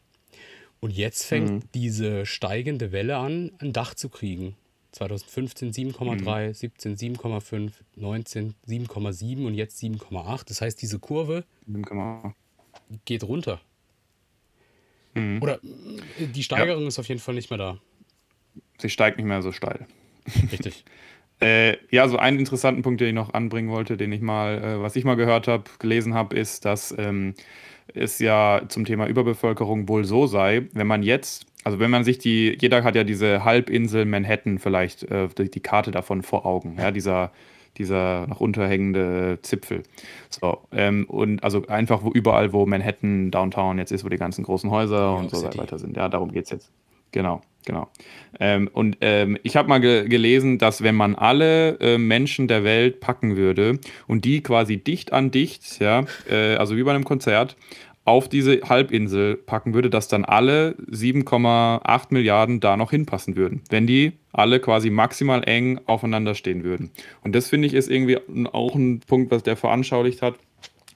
[0.81, 1.63] Und jetzt fängt mhm.
[1.73, 4.55] diese steigende Welle an, ein Dach zu kriegen.
[4.91, 6.53] 2015 7,3, mhm.
[6.53, 10.47] 17 7,5, 19 7,7 und jetzt 7,8.
[10.47, 12.33] Das heißt, diese Kurve 7,
[13.05, 13.61] geht runter.
[15.13, 15.41] Mhm.
[15.41, 15.59] Oder
[16.17, 16.87] äh, die Steigerung ja.
[16.87, 17.77] ist auf jeden Fall nicht mehr da.
[18.79, 19.85] Sie steigt nicht mehr so steil.
[20.51, 20.85] Richtig.
[21.41, 24.81] äh, ja, so einen interessanten Punkt, den ich noch anbringen wollte, den ich mal, äh,
[24.81, 27.35] was ich mal gehört habe, gelesen habe, ist, dass ähm,
[27.93, 32.17] es ja zum Thema Überbevölkerung wohl so sei, wenn man jetzt, also wenn man sich
[32.17, 36.77] die, jeder hat ja diese Halbinsel Manhattan vielleicht, äh, die, die Karte davon vor Augen,
[36.77, 37.31] ja, dieser,
[37.77, 39.83] dieser nach unterhängende Zipfel.
[40.29, 44.43] So, ähm, und also einfach wo überall, wo Manhattan Downtown jetzt ist, wo die ganzen
[44.43, 45.97] großen Häuser und so weiter sind.
[45.97, 46.71] Ja, darum geht es jetzt.
[47.11, 47.89] Genau, genau.
[48.39, 52.63] Ähm, und ähm, ich habe mal ge gelesen, dass wenn man alle äh, Menschen der
[52.63, 57.05] Welt packen würde und die quasi dicht an dicht, ja, äh, also wie bei einem
[57.05, 57.55] Konzert,
[58.05, 63.85] auf diese Halbinsel packen würde, dass dann alle 7,8 Milliarden da noch hinpassen würden, wenn
[63.85, 66.89] die alle quasi maximal eng aufeinander stehen würden.
[67.23, 68.17] Und das finde ich ist irgendwie
[68.51, 70.39] auch ein Punkt, was der veranschaulicht hat,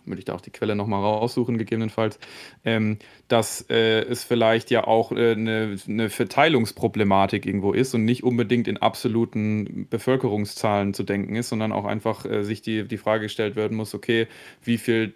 [0.06, 2.20] würde ich da auch die Quelle nochmal raussuchen, gegebenenfalls,
[2.66, 8.24] ähm, dass äh, es vielleicht ja auch äh, eine, eine Verteilungsproblematik irgendwo ist und nicht
[8.24, 13.24] unbedingt in absoluten Bevölkerungszahlen zu denken ist, sondern auch einfach äh, sich die, die Frage
[13.24, 14.28] gestellt werden muss, okay,
[14.64, 15.14] wie viele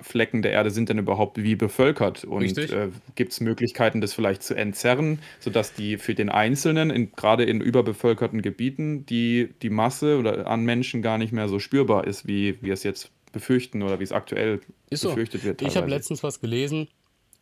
[0.00, 2.24] Flecken der Erde sind denn überhaupt wie bevölkert?
[2.24, 7.12] Und äh, gibt es Möglichkeiten, das vielleicht zu entzerren, sodass die für den Einzelnen, in,
[7.12, 12.06] gerade in überbevölkerten Gebieten, die, die Masse oder an Menschen gar nicht mehr so spürbar
[12.06, 15.46] ist, wie wir es jetzt befürchten oder wie es aktuell ist befürchtet so.
[15.48, 15.60] wird.
[15.60, 15.72] Teilweise.
[15.72, 16.88] Ich habe letztens was gelesen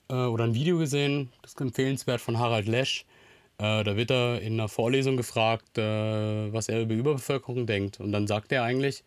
[0.09, 3.05] äh, oder ein Video gesehen, das ist empfehlenswert von Harald Lesch.
[3.59, 8.01] Äh, da wird er in einer Vorlesung gefragt, äh, was er über Überbevölkerung denkt.
[8.01, 9.05] Und dann sagt er eigentlich,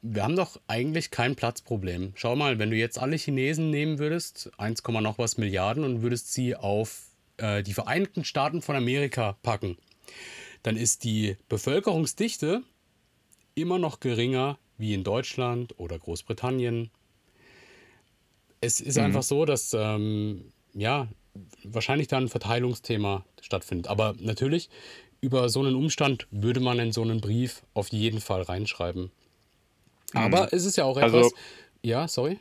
[0.00, 2.12] wir haben doch eigentlich kein Platzproblem.
[2.16, 6.32] Schau mal, wenn du jetzt alle Chinesen nehmen würdest, 1, noch was Milliarden, und würdest
[6.32, 7.02] sie auf
[7.36, 9.76] äh, die Vereinigten Staaten von Amerika packen,
[10.62, 12.62] dann ist die Bevölkerungsdichte
[13.54, 16.90] immer noch geringer wie in Deutschland oder Großbritannien.
[18.60, 19.04] Es ist mhm.
[19.04, 21.08] einfach so, dass ähm, ja
[21.64, 23.86] wahrscheinlich da ein Verteilungsthema stattfindet.
[23.86, 24.68] Aber natürlich,
[25.20, 29.12] über so einen Umstand würde man in so einen Brief auf jeden Fall reinschreiben.
[30.14, 30.48] Aber mhm.
[30.50, 31.14] es ist ja auch etwas.
[31.14, 31.30] Also,
[31.82, 32.38] ja, sorry.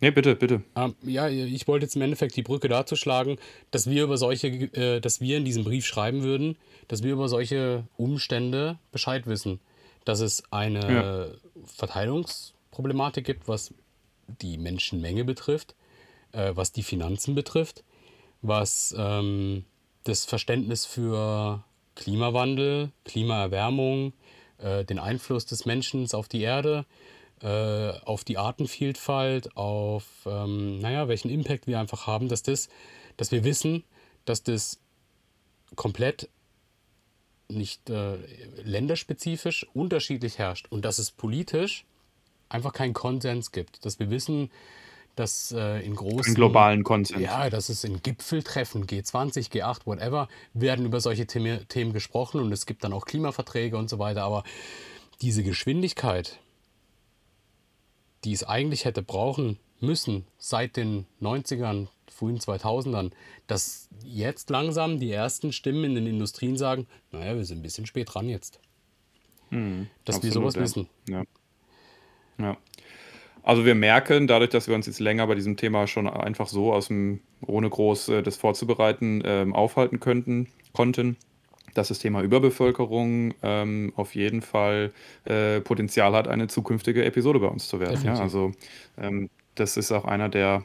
[0.00, 0.62] Nee, bitte, bitte.
[0.76, 3.38] Ähm, ja, ich wollte jetzt im Endeffekt die Brücke dazu schlagen,
[3.70, 6.58] dass wir über solche, äh, dass wir in diesem Brief schreiben würden,
[6.88, 9.58] dass wir über solche Umstände Bescheid wissen
[10.04, 11.26] dass es eine ja.
[11.66, 13.74] Verteilungsproblematik gibt, was
[14.26, 15.74] die Menschenmenge betrifft,
[16.32, 17.84] äh, was die Finanzen betrifft,
[18.42, 19.64] was ähm,
[20.04, 21.64] das Verständnis für
[21.94, 24.12] Klimawandel, Klimaerwärmung,
[24.58, 26.84] äh, den Einfluss des Menschen auf die Erde,
[27.40, 32.68] äh, auf die Artenvielfalt, auf ähm, naja, welchen Impact wir einfach haben, dass das,
[33.16, 33.84] dass wir wissen,
[34.24, 34.78] dass das
[35.76, 36.28] komplett
[37.48, 38.16] nicht äh,
[38.62, 41.84] länderspezifisch unterschiedlich herrscht und dass es politisch
[42.48, 43.84] einfach keinen Konsens gibt.
[43.84, 44.50] Dass wir wissen,
[45.16, 46.26] dass äh, in großen.
[46.26, 47.20] Einen globalen Konsens.
[47.20, 52.52] Ja, dass es in Gipfeltreffen, G20, G8, whatever, werden über solche Themen, Themen gesprochen und
[52.52, 54.22] es gibt dann auch Klimaverträge und so weiter.
[54.22, 54.44] Aber
[55.20, 56.40] diese Geschwindigkeit,
[58.24, 63.10] die es eigentlich hätte brauchen müssen seit den 90ern, frühen 2000ern,
[63.46, 67.86] dass jetzt langsam die ersten Stimmen in den Industrien sagen, naja, wir sind ein bisschen
[67.86, 68.60] spät dran jetzt.
[69.50, 70.60] Hm, dass absolut, wir sowas ja.
[70.60, 70.88] wissen.
[71.08, 71.24] Ja.
[72.38, 72.56] ja.
[73.42, 76.72] Also wir merken, dadurch, dass wir uns jetzt länger bei diesem Thema schon einfach so
[76.72, 81.16] aus dem, ohne groß äh, das vorzubereiten, ähm, aufhalten könnten, konnten,
[81.74, 84.92] dass das Thema Überbevölkerung ähm, auf jeden Fall
[85.24, 88.02] äh, Potenzial hat, eine zukünftige Episode bei uns zu werden.
[88.04, 88.52] Ja, also
[88.96, 90.64] ähm, das ist auch einer der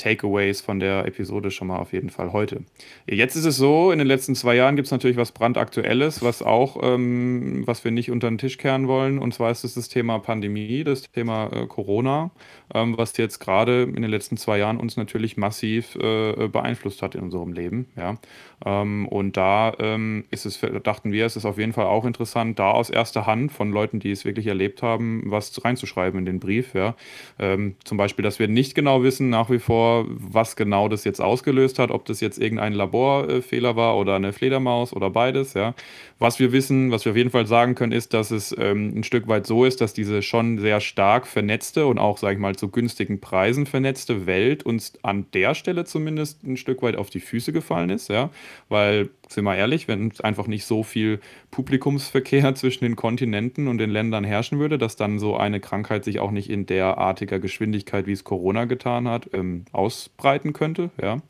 [0.00, 2.62] Takeaways von der Episode schon mal auf jeden Fall heute.
[3.06, 6.42] Jetzt ist es so, in den letzten zwei Jahren gibt es natürlich was brandaktuelles, was
[6.42, 9.18] auch, ähm, was wir nicht unter den Tisch kehren wollen.
[9.18, 12.30] Und zwar ist es das Thema Pandemie, das Thema äh, Corona,
[12.74, 17.14] ähm, was jetzt gerade in den letzten zwei Jahren uns natürlich massiv äh, beeinflusst hat
[17.14, 17.86] in unserem Leben.
[17.96, 18.16] Ja.
[18.64, 22.58] Ähm, und da ähm, ist es, dachten wir, es ist auf jeden Fall auch interessant,
[22.58, 26.40] da aus erster Hand von Leuten, die es wirklich erlebt haben, was reinzuschreiben in den
[26.40, 26.74] Brief.
[26.74, 26.94] Ja.
[27.38, 31.20] Ähm, zum Beispiel, dass wir nicht genau wissen nach wie vor, was genau das jetzt
[31.20, 35.54] ausgelöst hat, ob das jetzt irgendein Laborfehler war oder eine Fledermaus oder beides.
[35.54, 35.74] Ja.
[36.20, 39.04] Was wir wissen, was wir auf jeden Fall sagen können, ist, dass es ähm, ein
[39.04, 42.54] Stück weit so ist, dass diese schon sehr stark vernetzte und auch, sage ich mal,
[42.54, 47.20] zu günstigen Preisen vernetzte Welt uns an der Stelle zumindest ein Stück weit auf die
[47.20, 48.10] Füße gefallen ist.
[48.10, 48.28] Ja.
[48.68, 51.20] Weil, sind wir ehrlich, wenn einfach nicht so viel
[51.52, 56.20] Publikumsverkehr zwischen den Kontinenten und den Ländern herrschen würde, dass dann so eine Krankheit sich
[56.20, 60.90] auch nicht in derartiger Geschwindigkeit, wie es Corona getan hat, ähm, ausbreiten könnte.
[61.00, 61.22] Ja.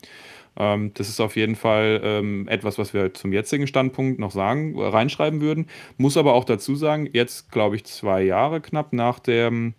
[0.61, 4.77] Ähm, das ist auf jeden Fall ähm, etwas, was wir zum jetzigen Standpunkt noch sagen,
[4.77, 5.65] äh, reinschreiben würden.
[5.97, 9.73] Muss aber auch dazu sagen, jetzt glaube ich zwei Jahre knapp nach dem,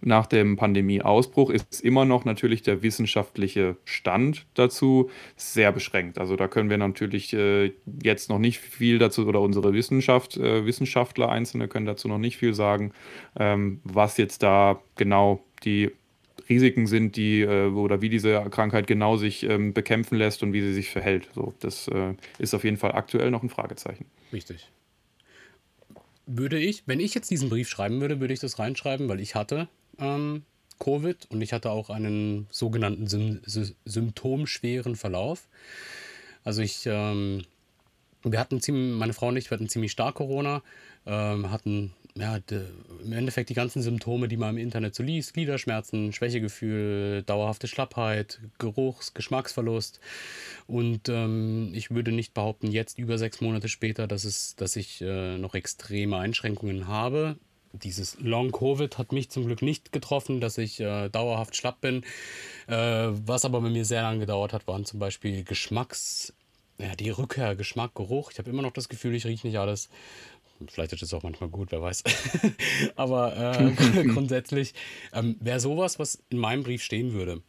[0.00, 6.18] nach dem Pandemieausbruch ist immer noch natürlich der wissenschaftliche Stand dazu sehr beschränkt.
[6.18, 10.64] Also da können wir natürlich äh, jetzt noch nicht viel dazu oder unsere Wissenschaft, äh,
[10.64, 12.92] Wissenschaftler einzelne können dazu noch nicht viel sagen,
[13.36, 15.90] ähm, was jetzt da genau die
[16.52, 20.60] Risiken sind, die äh, oder wie diese Krankheit genau sich ähm, bekämpfen lässt und wie
[20.60, 21.28] sie sich verhält.
[21.34, 24.06] So, das äh, ist auf jeden Fall aktuell noch ein Fragezeichen.
[24.32, 24.70] Richtig.
[26.26, 29.34] Würde ich, wenn ich jetzt diesen Brief schreiben würde, würde ich das reinschreiben, weil ich
[29.34, 30.42] hatte ähm,
[30.78, 33.40] Covid und ich hatte auch einen sogenannten Sym
[33.84, 35.48] symptomschweren Verlauf.
[36.44, 37.42] Also ich, ähm,
[38.24, 40.62] wir hatten ziemlich, meine Frau und ich, wir hatten ziemlich stark Corona,
[41.06, 42.66] ähm, hatten ja, de,
[43.02, 48.40] im Endeffekt die ganzen Symptome, die man im Internet so liest, Gliederschmerzen, Schwächegefühl, dauerhafte Schlappheit,
[48.58, 50.00] Geruchs-, Geschmacksverlust.
[50.66, 55.00] Und ähm, ich würde nicht behaupten, jetzt über sechs Monate später, dass, es, dass ich
[55.00, 57.36] äh, noch extreme Einschränkungen habe.
[57.72, 62.04] Dieses Long-Covid hat mich zum Glück nicht getroffen, dass ich äh, dauerhaft schlapp bin.
[62.66, 66.34] Äh, was aber bei mir sehr lange gedauert hat, waren zum Beispiel Geschmacks-
[66.78, 68.32] ja, die Rückkehr, Geschmack, Geruch.
[68.32, 69.88] Ich habe immer noch das Gefühl, ich rieche nicht alles.
[70.70, 72.02] Vielleicht ist es auch manchmal gut, wer weiß.
[72.96, 74.74] Aber äh, grundsätzlich
[75.12, 77.42] ähm, wäre sowas, was in meinem Brief stehen würde.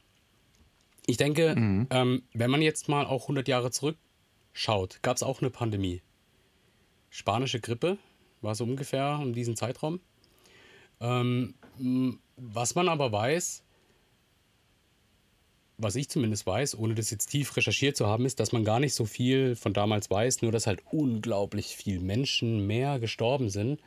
[1.06, 1.88] Ich denke, mhm.
[1.90, 6.02] ähm, wenn man jetzt mal auch 100 Jahre zurückschaut, gab es auch eine Pandemie.
[7.10, 7.98] Spanische Grippe
[8.42, 10.00] war so ungefähr um diesen Zeitraum.
[11.00, 11.56] Ähm,
[12.38, 13.63] was man aber weiß,
[15.84, 18.80] was ich zumindest weiß, ohne das jetzt tief recherchiert zu haben, ist, dass man gar
[18.80, 23.82] nicht so viel von damals weiß, nur dass halt unglaublich viel Menschen mehr gestorben sind.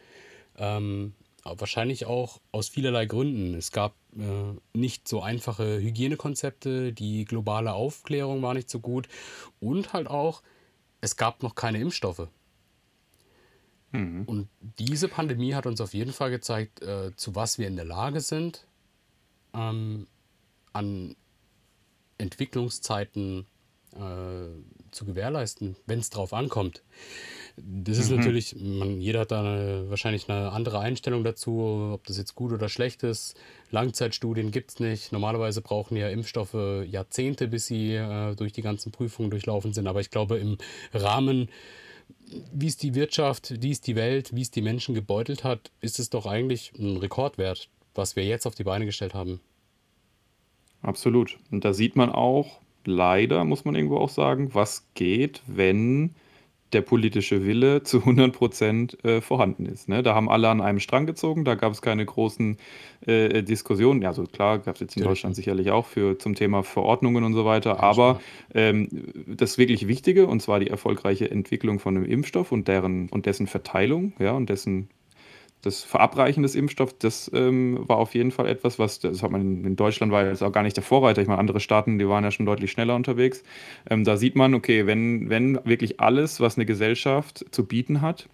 [0.56, 3.54] Ähm, wahrscheinlich auch aus vielerlei Gründen.
[3.54, 9.08] Es gab äh, nicht so einfache Hygienekonzepte, die globale Aufklärung war nicht so gut
[9.60, 10.42] und halt auch,
[11.00, 12.28] es gab noch keine Impfstoffe.
[13.92, 14.24] Mhm.
[14.24, 17.84] Und diese Pandemie hat uns auf jeden Fall gezeigt, äh, zu was wir in der
[17.84, 18.66] Lage sind,
[19.54, 20.06] ähm,
[20.72, 21.16] an
[22.18, 23.46] Entwicklungszeiten
[23.94, 24.48] äh,
[24.90, 26.82] zu gewährleisten, wenn es drauf ankommt.
[27.56, 28.18] Das ist mhm.
[28.18, 32.52] natürlich, man, jeder hat da eine, wahrscheinlich eine andere Einstellung dazu, ob das jetzt gut
[32.52, 33.34] oder schlecht ist.
[33.70, 35.12] Langzeitstudien gibt es nicht.
[35.12, 39.86] Normalerweise brauchen ja Impfstoffe Jahrzehnte, bis sie äh, durch die ganzen Prüfungen durchlaufen sind.
[39.86, 40.58] Aber ich glaube, im
[40.92, 41.48] Rahmen,
[42.52, 45.98] wie es die Wirtschaft, wie es die Welt, wie es die Menschen gebeutelt hat, ist
[45.98, 49.40] es doch eigentlich ein Rekordwert, was wir jetzt auf die Beine gestellt haben.
[50.82, 51.38] Absolut.
[51.50, 56.14] Und da sieht man auch, leider, muss man irgendwo auch sagen, was geht, wenn
[56.72, 59.88] der politische Wille zu 100 Prozent äh, vorhanden ist.
[59.88, 60.02] Ne?
[60.02, 62.56] Da haben alle an einem Strang gezogen, da gab es keine großen
[63.06, 64.02] äh, Diskussionen.
[64.02, 65.20] Ja, so klar, gab es jetzt in Natürlich.
[65.20, 67.70] Deutschland sicherlich auch für, zum Thema Verordnungen und so weiter.
[67.70, 68.20] Ja, aber
[68.54, 68.88] ähm,
[69.26, 73.46] das wirklich Wichtige, und zwar die erfolgreiche Entwicklung von einem Impfstoff und, deren, und dessen
[73.46, 74.88] Verteilung ja, und dessen
[75.66, 79.64] das Verabreichen des Impfstoffs, das ähm, war auf jeden Fall etwas, was, das hat man
[79.64, 81.20] in Deutschland war jetzt auch gar nicht der Vorreiter.
[81.20, 83.42] Ich meine, andere Staaten, die waren ja schon deutlich schneller unterwegs.
[83.90, 88.28] Ähm, da sieht man, okay, wenn, wenn wirklich alles, was eine Gesellschaft zu bieten hat,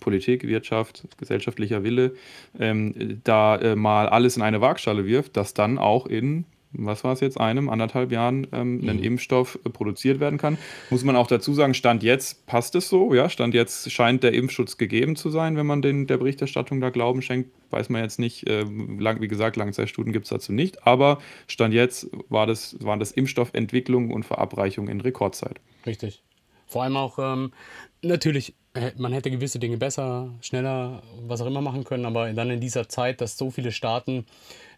[0.00, 2.14] Politik, Wirtschaft, gesellschaftlicher Wille,
[2.58, 7.12] ähm, da äh, mal alles in eine Waagschale wirft, dass dann auch in was war
[7.12, 9.02] es jetzt, einem, anderthalb Jahren ähm, ein mhm.
[9.02, 10.58] Impfstoff äh, produziert werden kann.
[10.90, 14.34] Muss man auch dazu sagen, Stand jetzt passt es so, ja, Stand jetzt scheint der
[14.34, 18.18] Impfschutz gegeben zu sein, wenn man den, der Berichterstattung da Glauben schenkt, weiß man jetzt
[18.18, 18.64] nicht, äh,
[18.98, 23.12] lang, wie gesagt, Langzeitstudien gibt es dazu nicht, aber Stand jetzt war das, waren das
[23.12, 25.60] Impfstoffentwicklung und Verabreichung in Rekordzeit.
[25.86, 26.22] Richtig.
[26.66, 27.52] Vor allem auch, ähm,
[28.00, 28.54] natürlich,
[28.96, 32.88] man hätte gewisse Dinge besser, schneller, was auch immer machen können, aber dann in dieser
[32.88, 34.24] Zeit, dass so viele Staaten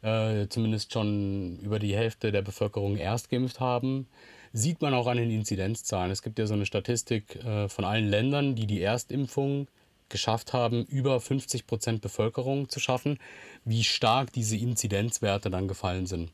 [0.04, 4.06] äh, zumindest schon über die Hälfte der Bevölkerung erst geimpft haben,
[4.52, 6.12] sieht man auch an den Inzidenzzahlen.
[6.12, 9.66] Es gibt ja so eine Statistik äh, von allen Ländern, die die Erstimpfung
[10.10, 13.18] geschafft haben, über 50 Prozent Bevölkerung zu schaffen,
[13.64, 16.30] wie stark diese Inzidenzwerte dann gefallen sind.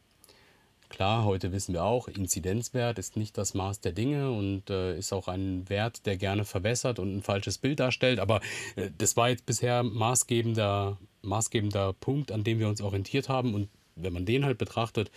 [0.90, 5.12] Klar, heute wissen wir auch, Inzidenzwert ist nicht das Maß der Dinge und äh, ist
[5.12, 8.18] auch ein Wert, der gerne verbessert und ein falsches Bild darstellt.
[8.18, 8.40] Aber
[8.74, 13.54] äh, das war jetzt bisher maßgebender maßgebender Punkt, an dem wir uns orientiert haben.
[13.54, 15.10] Und wenn man den halt betrachtet,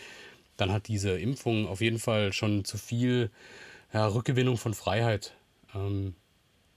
[0.57, 3.31] dann hat diese Impfung auf jeden Fall schon zu viel
[3.93, 5.35] ja, Rückgewinnung von Freiheit
[5.73, 6.15] ähm,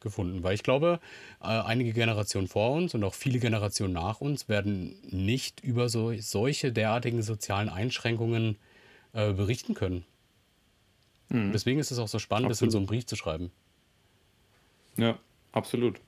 [0.00, 0.42] gefunden.
[0.42, 1.00] Weil ich glaube,
[1.40, 6.14] äh, einige Generationen vor uns und auch viele Generationen nach uns werden nicht über so,
[6.18, 8.56] solche derartigen sozialen Einschränkungen
[9.12, 10.04] äh, berichten können.
[11.28, 11.52] Mhm.
[11.52, 12.50] Deswegen ist es auch so spannend, absolut.
[12.50, 13.50] das in so einem Brief zu schreiben.
[14.96, 15.18] Ja,
[15.52, 16.00] absolut.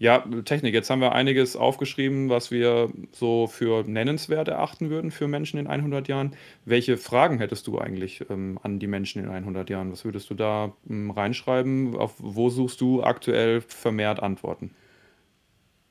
[0.00, 0.72] Ja, Technik.
[0.72, 5.66] Jetzt haben wir einiges aufgeschrieben, was wir so für nennenswert erachten würden für Menschen in
[5.66, 6.34] 100 Jahren.
[6.64, 9.92] Welche Fragen hättest du eigentlich ähm, an die Menschen in 100 Jahren?
[9.92, 11.96] Was würdest du da ähm, reinschreiben?
[11.96, 14.70] Auf wo suchst du aktuell vermehrt Antworten?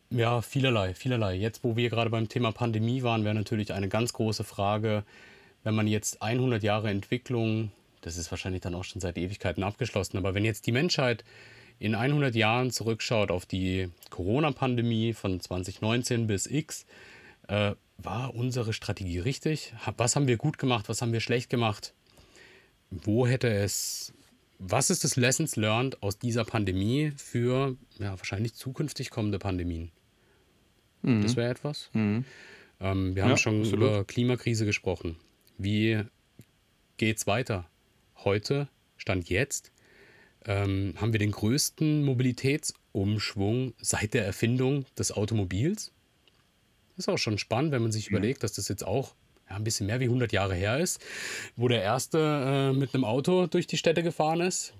[0.09, 1.35] Ja, vielerlei, vielerlei.
[1.35, 5.03] Jetzt, wo wir gerade beim Thema Pandemie waren, wäre natürlich eine ganz große Frage,
[5.63, 10.17] wenn man jetzt 100 Jahre Entwicklung, das ist wahrscheinlich dann auch schon seit Ewigkeiten abgeschlossen,
[10.17, 11.23] aber wenn jetzt die Menschheit
[11.79, 16.85] in 100 Jahren zurückschaut auf die Corona-Pandemie von 2019 bis X,
[17.47, 19.73] äh, war unsere Strategie richtig?
[19.97, 20.89] Was haben wir gut gemacht?
[20.89, 21.93] Was haben wir schlecht gemacht?
[22.91, 24.13] Wo hätte es,
[24.57, 29.91] was ist das Lessons learned aus dieser Pandemie für ja, wahrscheinlich zukünftig kommende Pandemien?
[31.01, 31.21] Mhm.
[31.21, 31.89] Das wäre etwas.
[31.93, 32.25] Mhm.
[32.79, 33.89] Ähm, wir haben ja, schon absolut.
[33.89, 35.17] über Klimakrise gesprochen.
[35.57, 36.01] Wie
[36.97, 37.69] geht's weiter?
[38.17, 39.71] Heute, Stand jetzt,
[40.45, 45.91] ähm, haben wir den größten Mobilitätsumschwung seit der Erfindung des Automobils.
[46.95, 49.15] Das ist auch schon spannend, wenn man sich überlegt, dass das jetzt auch
[49.49, 51.01] ja, ein bisschen mehr wie 100 Jahre her ist,
[51.55, 54.73] wo der erste äh, mit einem Auto durch die Städte gefahren ist.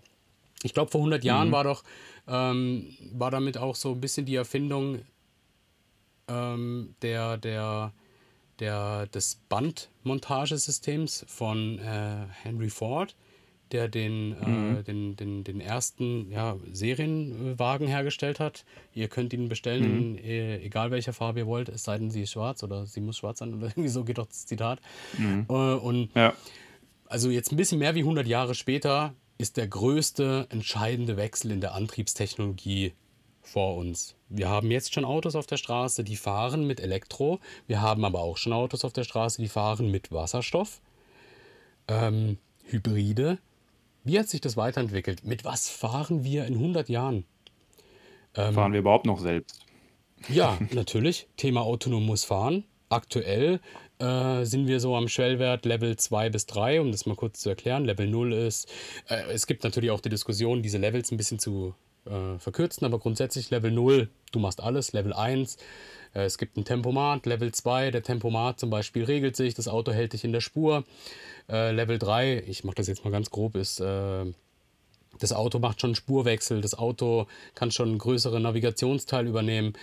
[0.63, 1.53] Ich glaube, vor 100 Jahren mhm.
[1.53, 1.83] war doch
[2.27, 5.01] ähm, war damit auch so ein bisschen die Erfindung
[6.27, 7.91] ähm, der, der,
[8.59, 13.15] der, des Bandmontagesystems von äh, Henry Ford
[13.71, 14.77] der den, äh, mhm.
[14.77, 18.65] äh, den, den, den ersten ja, Serienwagen hergestellt hat.
[18.93, 20.17] Ihr könnt ihn bestellen, mhm.
[20.17, 23.01] in, äh, egal welcher Farbe ihr wollt, es sei denn, sie ist schwarz oder sie
[23.01, 24.79] muss schwarz sein oder irgendwie so geht doch das Zitat.
[25.17, 25.45] Mhm.
[25.49, 26.33] Äh, und ja.
[27.07, 31.61] also jetzt ein bisschen mehr wie 100 Jahre später ist der größte entscheidende Wechsel in
[31.61, 32.93] der Antriebstechnologie
[33.41, 34.15] vor uns.
[34.27, 37.39] Wir haben jetzt schon Autos auf der Straße, die fahren mit Elektro.
[37.65, 40.81] Wir haben aber auch schon Autos auf der Straße, die fahren mit Wasserstoff.
[41.87, 43.39] Ähm, Hybride.
[44.09, 45.23] Wie hat sich das weiterentwickelt?
[45.23, 47.25] Mit was fahren wir in 100 Jahren?
[48.33, 49.63] Ähm, fahren wir überhaupt noch selbst?
[50.27, 51.27] Ja, natürlich.
[51.37, 52.63] Thema autonomes Fahren.
[52.89, 53.59] Aktuell
[53.99, 57.49] äh, sind wir so am Schwellwert Level 2 bis 3, um das mal kurz zu
[57.49, 57.85] erklären.
[57.85, 58.67] Level 0 ist,
[59.09, 62.97] äh, es gibt natürlich auch die Diskussion, diese Levels ein bisschen zu äh, verkürzen, aber
[62.97, 64.91] grundsätzlich Level 0, du machst alles.
[64.91, 65.59] Level 1, äh,
[66.13, 67.25] es gibt ein Tempomat.
[67.25, 70.83] Level 2, der Tempomat zum Beispiel regelt sich, das Auto hält dich in der Spur.
[71.49, 74.25] Äh, Level 3, ich mache das jetzt mal ganz grob, ist, äh,
[75.19, 79.73] das Auto macht schon Spurwechsel, das Auto kann schon einen größeren Navigationsteil übernehmen.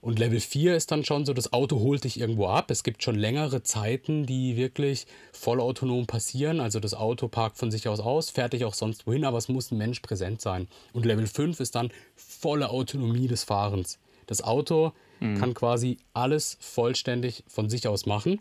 [0.00, 2.70] Und Level 4 ist dann schon so, das Auto holt dich irgendwo ab.
[2.70, 6.60] Es gibt schon längere Zeiten, die wirklich vollautonom passieren.
[6.60, 9.48] Also das Auto parkt von sich aus aus, fährt dich auch sonst wohin, aber es
[9.48, 10.68] muss ein Mensch präsent sein.
[10.92, 13.98] Und Level 5 ist dann volle Autonomie des Fahrens.
[14.26, 15.38] Das Auto mhm.
[15.38, 18.40] kann quasi alles vollständig von sich aus machen.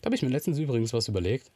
[0.00, 1.50] Da habe ich mir letztens übrigens was überlegt.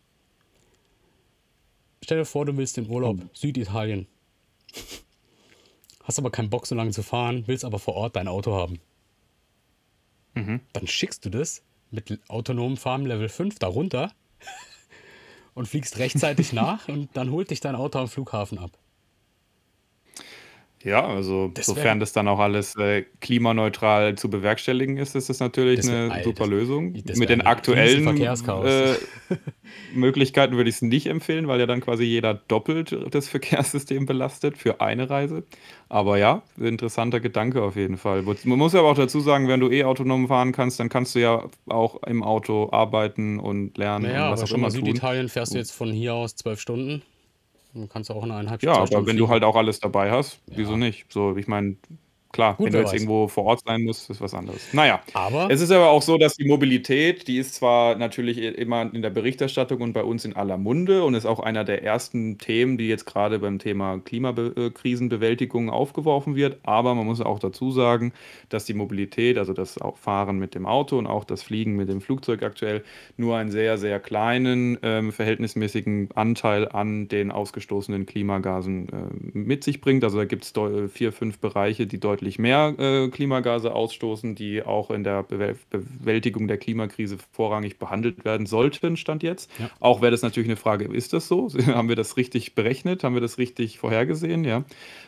[2.03, 3.29] Stell dir vor, du willst in Urlaub, oh.
[3.33, 4.07] Süditalien.
[6.05, 8.79] Hast aber keinen Bock, so lange zu fahren, willst aber vor Ort dein Auto haben.
[10.35, 10.61] Mhm.
[10.73, 14.13] Dann schickst du das mit autonomem Fahren Level 5 da runter
[15.55, 18.79] und fliegst rechtzeitig nach und dann holt dich dein Auto am Flughafen ab.
[20.87, 25.41] Ja, also das sofern das dann auch alles äh, klimaneutral zu bewerkstelligen ist, ist das
[25.41, 26.93] natürlich das eine super das, Lösung.
[26.93, 28.95] Mit den aktuellen äh,
[29.95, 34.59] Möglichkeiten würde ich es nicht empfehlen, weil ja dann quasi jeder doppelt das Verkehrssystem belastet
[34.59, 35.43] für eine Reise.
[35.89, 38.23] Aber ja, interessanter Gedanke auf jeden Fall.
[38.23, 41.17] Man muss ja aber auch dazu sagen, wenn du eh autonom fahren kannst, dann kannst
[41.17, 44.87] du ja auch im Auto arbeiten und lernen naja, und was aber auch immer tun.
[44.87, 47.03] Süditalien fährst du jetzt von hier aus zwölf Stunden.
[47.77, 50.41] Dann kannst du auch in eineinhalb Ja, aber wenn du halt auch alles dabei hast,
[50.47, 50.79] wieso Ja.
[50.79, 51.13] nicht?
[51.13, 51.77] So, ich meine,
[52.37, 53.01] Klar, Gut, wenn du jetzt weiß.
[53.01, 54.69] irgendwo vor Ort sein musst, ist was anderes.
[54.75, 58.93] Naja, Aber es ist aber auch so, dass die Mobilität, die ist zwar natürlich immer
[58.93, 62.37] in der Berichterstattung und bei uns in aller Munde und ist auch einer der ersten
[62.37, 66.59] Themen, die jetzt gerade beim Thema Klimakrisenbewältigung aufgeworfen wird.
[66.63, 68.13] Aber man muss auch dazu sagen,
[68.51, 72.03] dass die Mobilität, also das Fahren mit dem Auto und auch das Fliegen mit dem
[72.03, 72.85] Flugzeug aktuell
[73.17, 79.81] nur einen sehr, sehr kleinen ähm, verhältnismäßigen Anteil an den ausgestoßenen Klimagasen äh, mit sich
[79.81, 80.05] bringt.
[80.05, 80.53] Also da gibt es
[80.93, 86.49] vier, fünf Bereiche, die deutlich deutlich mehr äh, Klimagase ausstoßen, die auch in der Bewältigung
[86.49, 89.51] der Klimakrise vorrangig behandelt werden sollten, Stand jetzt.
[89.59, 89.71] Ja.
[89.79, 91.49] Auch wäre das natürlich eine Frage, ist das so?
[91.67, 93.05] Haben wir das richtig berechnet?
[93.05, 94.45] Haben wir das richtig vorhergesehen?
[94.45, 94.65] Ja.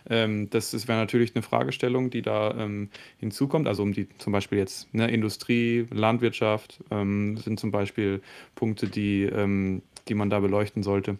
[0.09, 2.89] Ähm, das das wäre natürlich eine Fragestellung, die da ähm,
[3.19, 3.67] hinzukommt.
[3.67, 8.23] Also um die zum Beispiel jetzt ne, Industrie, Landwirtschaft ähm, sind zum Beispiel
[8.55, 11.19] Punkte, die, ähm, die man da beleuchten sollte.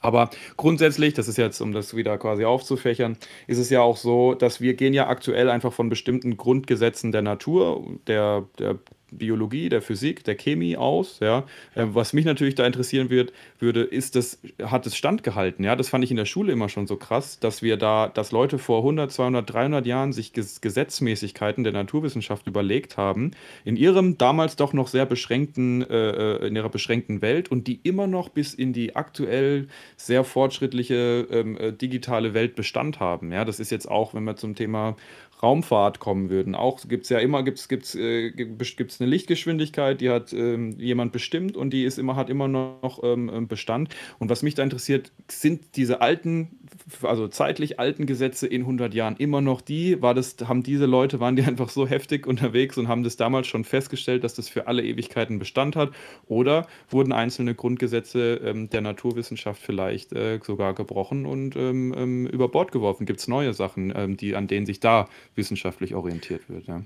[0.00, 4.34] Aber grundsätzlich, das ist jetzt, um das wieder quasi aufzufächern, ist es ja auch so,
[4.34, 8.78] dass wir gehen ja aktuell einfach von bestimmten Grundgesetzen der Natur, der, der
[9.10, 11.18] Biologie, der Physik, der Chemie aus.
[11.20, 11.44] Ja.
[11.74, 15.64] Äh, was mich natürlich da interessieren wird, würde, ist das, hat es standgehalten?
[15.64, 18.32] Ja, das fand ich in der Schule immer schon so krass, dass wir da, dass
[18.32, 23.32] Leute vor 100, 200, 300 Jahren sich Gesetzmäßigkeiten der Naturwissenschaft überlegt haben,
[23.64, 27.80] in ihrem damals doch noch sehr beschränkten, äh, äh, in ihrer beschränkten Welt und die
[27.82, 33.32] immer noch bis in die aktuell sehr fortschrittliche ähm, äh, digitale Welt Bestand haben.
[33.32, 34.96] Ja, das ist jetzt auch, wenn wir zum Thema
[35.42, 36.54] Raumfahrt kommen würden.
[36.54, 41.12] Auch gibt es ja immer gibt's, gibt's, äh, gibt's eine Lichtgeschwindigkeit, die hat ähm, jemand
[41.12, 43.94] bestimmt und die ist immer, hat immer noch ähm, Bestand.
[44.18, 46.58] Und was mich da interessiert, sind diese alten,
[47.02, 50.00] also zeitlich alten Gesetze in 100 Jahren immer noch die?
[50.00, 53.46] War das, haben diese Leute, waren die einfach so heftig unterwegs und haben das damals
[53.46, 55.90] schon festgestellt, dass das für alle Ewigkeiten Bestand hat?
[56.26, 62.48] Oder wurden einzelne Grundgesetze ähm, der Naturwissenschaft vielleicht äh, sogar gebrochen und ähm, ähm, über
[62.48, 63.06] Bord geworfen?
[63.06, 66.66] Gibt es neue Sachen, ähm, die, an denen sich da wissenschaftlich orientiert wird.
[66.66, 66.82] Ja.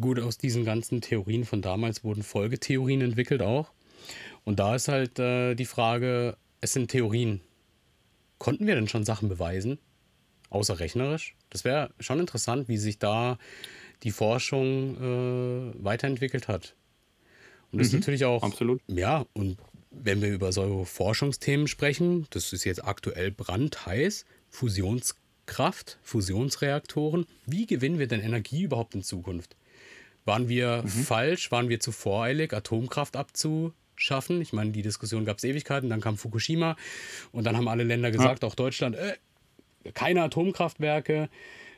[0.00, 3.70] Gut, aus diesen ganzen Theorien von damals wurden Folgetheorien entwickelt auch.
[4.44, 7.40] Und da ist halt äh, die Frage, es sind Theorien.
[8.44, 9.78] Konnten wir denn schon Sachen beweisen?
[10.50, 11.34] Außer rechnerisch?
[11.48, 13.38] Das wäre schon interessant, wie sich da
[14.02, 16.74] die Forschung äh, weiterentwickelt hat.
[17.72, 18.42] Und das mhm, ist natürlich auch.
[18.42, 18.82] Absolut.
[18.86, 19.56] Ja, und
[19.90, 25.16] wenn wir über so Forschungsthemen sprechen, das ist jetzt aktuell brandheiß, Fusions
[25.46, 27.24] Kraft, Fusionsreaktoren.
[27.46, 29.56] Wie gewinnen wir denn Energie überhaupt in Zukunft?
[30.26, 30.88] Waren wir mhm.
[30.88, 31.50] falsch?
[31.50, 33.16] Waren wir zu voreilig, Atomkraft
[33.94, 34.40] abzuschaffen?
[34.40, 36.74] Ich meine, die Diskussion gab es Ewigkeiten, dann kam Fukushima
[37.32, 38.48] und dann haben alle Länder gesagt, ja.
[38.48, 39.14] auch Deutschland, äh,
[39.92, 41.28] keine Atomkraftwerke.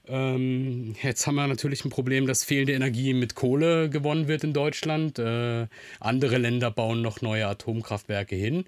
[0.08, 4.52] Ähm, jetzt haben wir natürlich ein Problem, dass fehlende Energie mit Kohle gewonnen wird in
[4.52, 5.18] Deutschland.
[5.18, 5.66] Äh,
[6.00, 8.66] andere Länder bauen noch neue Atomkraftwerke hin.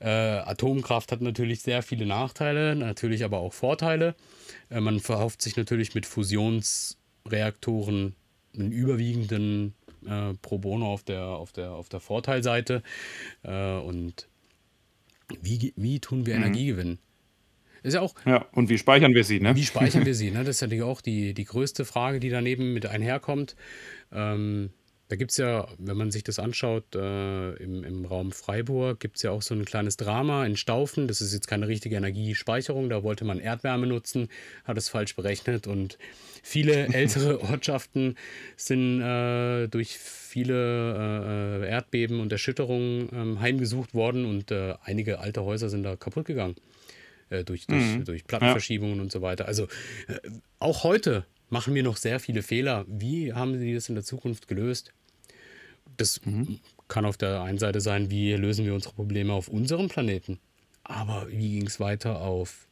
[0.00, 4.16] Äh, Atomkraft hat natürlich sehr viele Nachteile, natürlich aber auch Vorteile.
[4.68, 8.16] Äh, man verhofft sich natürlich mit Fusionsreaktoren
[8.56, 9.74] einen überwiegenden
[10.06, 12.82] äh, Pro Bono auf der, auf der, auf der Vorteilseite.
[13.42, 14.28] Äh, und
[15.40, 16.42] wie, wie tun wir mhm.
[16.42, 16.98] Energie gewinnen?
[17.82, 18.14] Ist ja auch.
[18.24, 19.54] Ja, und wie speichern wir sie, ne?
[19.54, 20.38] Wie speichern wir sie, ne?
[20.44, 23.56] Das ist ja auch die, die größte Frage, die daneben mit einherkommt.
[24.10, 24.70] Ähm,
[25.08, 29.16] da gibt es ja, wenn man sich das anschaut, äh, im, im Raum Freiburg gibt
[29.16, 31.08] es ja auch so ein kleines Drama in Staufen.
[31.08, 32.88] Das ist jetzt keine richtige Energiespeicherung.
[32.88, 34.28] Da wollte man Erdwärme nutzen,
[34.64, 35.66] hat es falsch berechnet.
[35.66, 35.98] Und
[36.42, 38.16] viele ältere Ortschaften
[38.56, 45.44] sind äh, durch viele äh, Erdbeben und Erschütterungen ähm, heimgesucht worden und äh, einige alte
[45.44, 46.56] Häuser sind da kaputt gegangen.
[47.30, 48.04] Äh, durch, durch, mhm.
[48.04, 49.02] durch Plattenverschiebungen ja.
[49.02, 49.46] und so weiter.
[49.46, 49.64] Also
[50.08, 50.18] äh,
[50.58, 52.84] auch heute machen wir noch sehr viele Fehler.
[52.88, 54.92] Wie haben sie das in der Zukunft gelöst?
[55.96, 56.60] Das mhm.
[56.88, 60.40] kann auf der einen Seite sein, wie lösen wir unsere Probleme auf unserem Planeten.
[60.82, 62.68] Aber wie ging es weiter auf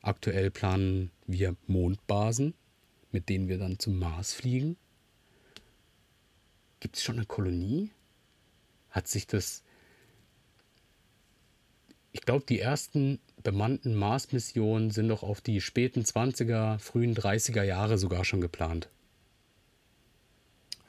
[0.00, 2.54] aktuell planen wir Mondbasen,
[3.10, 4.76] mit denen wir dann zum Mars fliegen?
[6.80, 7.90] Gibt es schon eine Kolonie?
[8.90, 9.62] Hat sich das.
[12.12, 17.98] ich glaube, die ersten bemannten Mars-Missionen sind doch auf die späten 20er, frühen 30er Jahre
[17.98, 18.88] sogar schon geplant.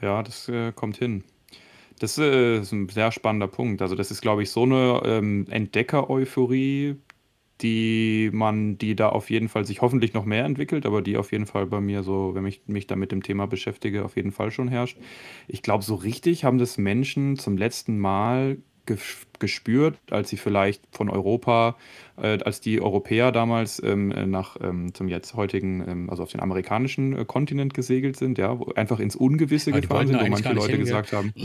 [0.01, 1.23] Ja, das äh, kommt hin.
[1.99, 3.81] Das äh, ist ein sehr spannender Punkt.
[3.81, 6.95] Also das ist, glaube ich, so eine ähm, Entdecker-Euphorie,
[7.61, 11.31] die man, die da auf jeden Fall sich hoffentlich noch mehr entwickelt, aber die auf
[11.31, 14.31] jeden Fall bei mir so, wenn ich mich da mit dem Thema beschäftige, auf jeden
[14.31, 14.97] Fall schon herrscht.
[15.47, 18.57] Ich glaube, so richtig haben das Menschen zum letzten Mal
[19.39, 21.75] gespürt, als sie vielleicht von Europa,
[22.21, 26.41] äh, als die Europäer damals ähm, nach ähm, zum jetzt heutigen, ähm, also auf den
[26.41, 30.77] amerikanischen äh, Kontinent gesegelt sind, ja, einfach ins Ungewisse aber gefahren sind, wo manche Leute
[30.77, 31.33] gesagt haben.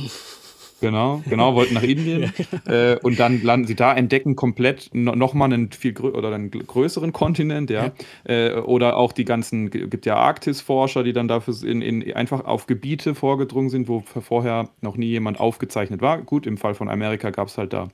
[0.80, 2.32] Genau, genau, wollten nach Indien.
[2.66, 7.12] äh, und dann landen sie da, entdecken komplett no, nochmal einen viel oder einen größeren
[7.12, 7.92] Kontinent, ja.
[8.26, 8.34] ja.
[8.34, 12.66] Äh, oder auch die ganzen, gibt ja Arktisforscher, die dann dafür in, in, einfach auf
[12.66, 16.22] Gebiete vorgedrungen sind, wo vorher noch nie jemand aufgezeichnet war.
[16.22, 17.88] Gut, im Fall von Amerika gab es halt da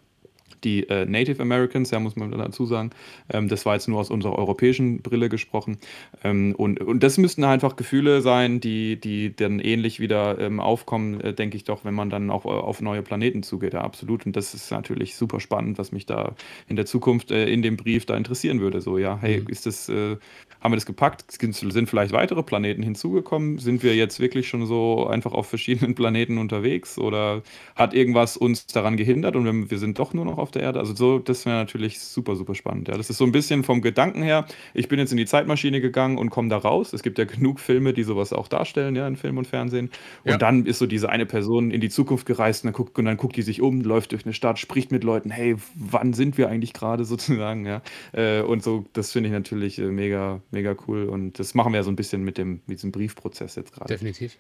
[0.67, 2.91] die äh, Native Americans, ja, muss man dazu sagen.
[3.33, 5.79] Ähm, das war jetzt nur aus unserer europäischen Brille gesprochen.
[6.25, 11.21] Ähm, und, und das müssten einfach Gefühle sein, die, die dann ähnlich wieder ähm, aufkommen,
[11.21, 13.75] äh, denke ich doch, wenn man dann auch äh, auf neue Planeten zugeht.
[13.75, 14.27] Ja, absolut.
[14.27, 16.35] Und das ist natürlich super spannend, was mich da
[16.69, 18.81] in der Zukunft äh, in dem Brief da interessieren würde.
[18.81, 19.49] So, ja, hey, mhm.
[19.49, 20.17] ist das, äh,
[20.61, 21.25] haben wir das gepackt?
[21.31, 23.59] Sind vielleicht weitere Planeten hinzugekommen?
[23.59, 26.99] Sind wir jetzt wirklich schon so einfach auf verschiedenen Planeten unterwegs?
[26.99, 27.43] Oder
[27.77, 30.81] hat irgendwas uns daran gehindert und wir, wir sind doch nur noch auf der Erde?
[30.81, 32.89] Also so, das wäre natürlich super, super spannend.
[32.89, 34.47] Ja, das ist so ein bisschen vom Gedanken her.
[34.75, 36.93] Ich bin jetzt in die Zeitmaschine gegangen und komme da raus.
[36.93, 39.91] Es gibt ja genug Filme, die sowas auch darstellen, ja, in Film und Fernsehen.
[40.25, 40.39] Und ja.
[40.39, 43.17] dann ist so diese eine Person in die Zukunft gereist und dann, guckt, und dann
[43.17, 46.49] guckt die sich um, läuft durch eine Stadt, spricht mit Leuten, hey, wann sind wir
[46.49, 47.83] eigentlich gerade sozusagen, ja.
[48.13, 51.05] Äh, und so, das finde ich natürlich äh, mega, mega cool.
[51.05, 53.93] Und das machen wir ja so ein bisschen mit dem, mit diesem Briefprozess jetzt gerade.
[53.93, 54.37] Definitiv.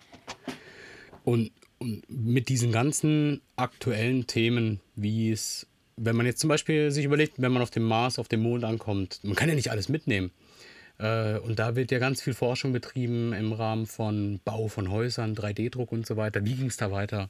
[1.25, 5.67] Und, und mit diesen ganzen aktuellen Themen, wie es,
[5.97, 8.65] wenn man jetzt zum Beispiel sich überlegt, wenn man auf dem Mars, auf dem Mond
[8.65, 10.31] ankommt, man kann ja nicht alles mitnehmen.
[10.99, 15.35] Äh, und da wird ja ganz viel Forschung betrieben im Rahmen von Bau von Häusern,
[15.35, 16.45] 3D-Druck und so weiter.
[16.45, 17.29] Wie ging es da weiter?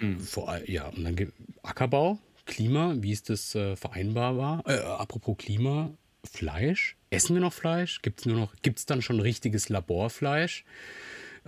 [0.00, 0.20] Mhm.
[0.20, 1.32] Vor, ja, und dann
[1.62, 5.90] Ackerbau, Klima, wie ist das äh, vereinbar Äh, apropos Klima,
[6.24, 6.96] Fleisch.
[7.10, 8.02] Essen wir noch Fleisch?
[8.02, 10.64] Gibt es nur noch, gibt es dann schon richtiges Laborfleisch?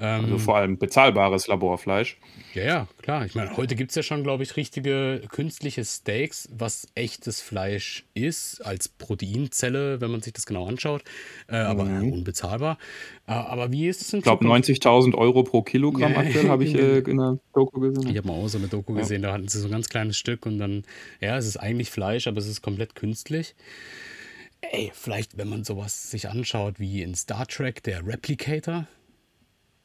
[0.01, 2.18] Ähm, also vor allem bezahlbares Laborfleisch.
[2.55, 3.26] Ja, ja, klar.
[3.26, 8.05] Ich meine, heute gibt es ja schon, glaube ich, richtige künstliche Steaks, was echtes Fleisch
[8.14, 11.03] ist, als Proteinzelle, wenn man sich das genau anschaut.
[11.49, 12.12] Äh, aber mhm.
[12.12, 12.78] unbezahlbar.
[13.26, 16.64] Äh, aber wie ist es in Ich glaube, 90.000 Euro pro Kilogramm ja, aktuell habe
[16.64, 18.09] ich äh, in der Doku gesehen.
[18.09, 19.01] Ich habe mal auch so eine Doku ja.
[19.01, 20.84] gesehen, da hatten sie so ein ganz kleines Stück und dann,
[21.20, 23.57] ja, es ist eigentlich Fleisch, aber es ist komplett künstlich.
[24.61, 28.86] Ey, vielleicht, wenn man sowas sich anschaut wie in Star Trek, der Replicator,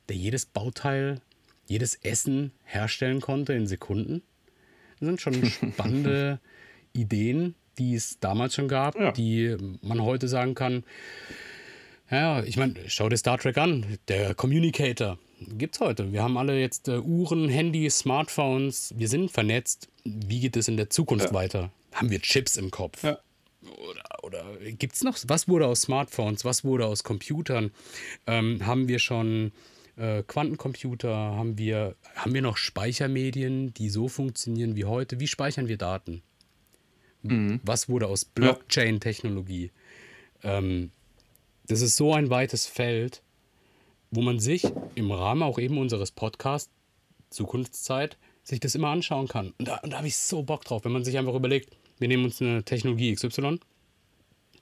[0.10, 1.22] der jedes Bauteil,
[1.66, 4.22] jedes Essen herstellen konnte in Sekunden.
[5.00, 6.40] Das sind schon spannende
[6.94, 9.12] Ideen, die es damals schon gab, ja.
[9.12, 10.84] die man heute sagen kann.
[12.12, 15.18] Ja, ich meine, schau dir Star Trek an, der Communicator
[15.58, 16.12] gibt's heute.
[16.12, 19.90] Wir haben alle jetzt äh, Uhren, Handys, Smartphones, wir sind vernetzt.
[20.04, 21.34] Wie geht es in der Zukunft ja.
[21.34, 21.72] weiter?
[21.94, 23.04] Haben wir Chips im Kopf?
[23.04, 23.20] Ja.
[23.90, 27.72] Oder, oder gibt es noch, was wurde aus Smartphones, was wurde aus Computern?
[28.28, 29.54] Ähm, haben wir schon
[29.98, 31.14] äh, Quantencomputer?
[31.14, 35.20] Haben wir, haben wir noch Speichermedien, die so funktionieren wie heute?
[35.20, 36.22] Wie speichern wir Daten?
[37.24, 37.60] Mhm.
[37.64, 39.72] Was wurde aus Blockchain-Technologie?
[40.44, 40.92] Ähm,
[41.68, 43.22] das ist so ein weites Feld,
[44.12, 44.66] wo man sich
[44.96, 46.72] im Rahmen auch eben unseres Podcasts
[47.30, 49.54] Zukunftszeit sich das immer anschauen kann.
[49.58, 52.08] Und da, und da habe ich so Bock drauf, wenn man sich einfach überlegt, wir
[52.08, 53.60] nehmen uns eine Technologie XY,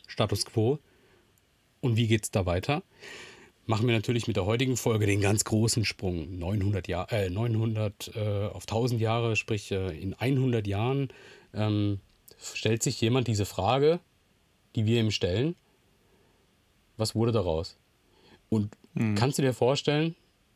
[0.08, 0.80] Status quo,
[1.82, 2.84] und wie geht es da weiter?
[3.72, 6.38] Machen wir natürlich mit der heutigen Folge den ganz großen Sprung.
[6.38, 11.08] 900, Jahr, äh, 900 äh, auf 1000 Jahre, sprich äh, in 100 Jahren,
[11.54, 12.02] ähm,
[12.38, 14.02] stellt sich jemand diese Frage,
[14.76, 15.56] die wir ihm stellen.
[16.98, 17.78] Was wurde daraus?
[18.50, 19.16] Und mhm.
[19.16, 20.16] kannst du dir vorstellen,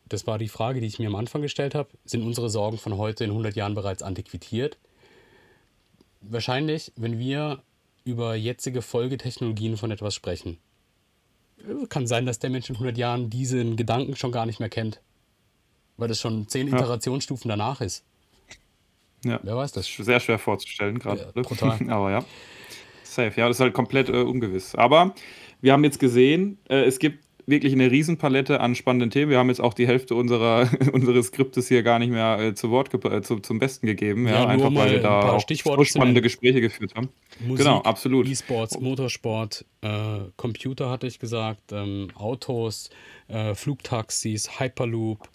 [0.09, 2.97] das war die Frage, die ich mir am Anfang gestellt habe, sind unsere Sorgen von
[2.97, 4.77] heute in 100 Jahren bereits antiquiert?
[6.29, 7.61] wahrscheinlich, wenn wir
[8.03, 10.57] über jetzige Folgetechnologien von etwas sprechen,
[11.89, 15.01] kann sein, dass der Mensch in 100 Jahren diesen Gedanken schon gar nicht mehr kennt.
[15.97, 16.75] Weil das schon zehn ja.
[16.75, 18.03] Iterationsstufen danach ist.
[19.23, 19.39] Ja.
[19.41, 19.87] Wer weiß das?
[19.87, 21.31] Sehr schwer vorzustellen gerade.
[21.35, 21.79] Ja, total.
[21.89, 22.25] Aber ja.
[23.03, 23.39] Safe.
[23.39, 24.75] Ja, das ist halt komplett äh, ungewiss.
[24.75, 25.15] Aber
[25.61, 29.29] wir haben jetzt gesehen, äh, es gibt wirklich eine Riesenpalette an spannenden Themen.
[29.29, 32.71] Wir haben jetzt auch die Hälfte unserer, unseres Skriptes hier gar nicht mehr äh, zu
[32.71, 34.27] Wort äh, zu, zum Besten gegeben.
[34.27, 37.09] Ja, ja einfach weil wir da auch so spannende Gespräche geführt haben.
[37.39, 38.27] Musik, genau, absolut.
[38.27, 39.89] E-Sports, Motorsport, äh,
[40.37, 42.89] Computer hatte ich gesagt, ähm, Autos,
[43.27, 45.29] äh, Flugtaxis, Hyperloop,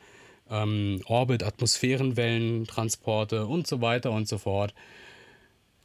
[0.50, 4.74] ähm, Orbit, Atmosphärenwellen, Transporte und so weiter und so fort.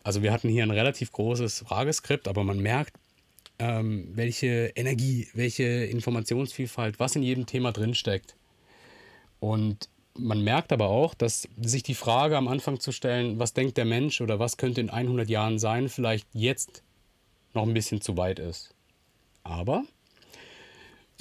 [0.03, 2.93] Also wir hatten hier ein relativ großes Frageskript, aber man merkt,
[3.59, 8.35] ähm, welche Energie, welche Informationsvielfalt, was in jedem Thema drinsteckt.
[9.39, 13.77] Und man merkt aber auch, dass sich die Frage am Anfang zu stellen, was denkt
[13.77, 16.83] der Mensch oder was könnte in 100 Jahren sein, vielleicht jetzt
[17.53, 18.73] noch ein bisschen zu weit ist.
[19.43, 19.83] Aber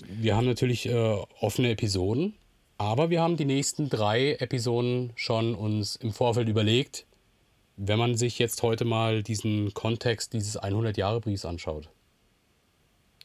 [0.07, 2.35] wir haben natürlich äh, offene Episoden,
[2.79, 7.07] aber wir haben die nächsten drei Episoden schon uns im Vorfeld überlegt,
[7.77, 11.89] wenn man sich jetzt heute mal diesen Kontext dieses 100-Jahre-Briefs anschaut.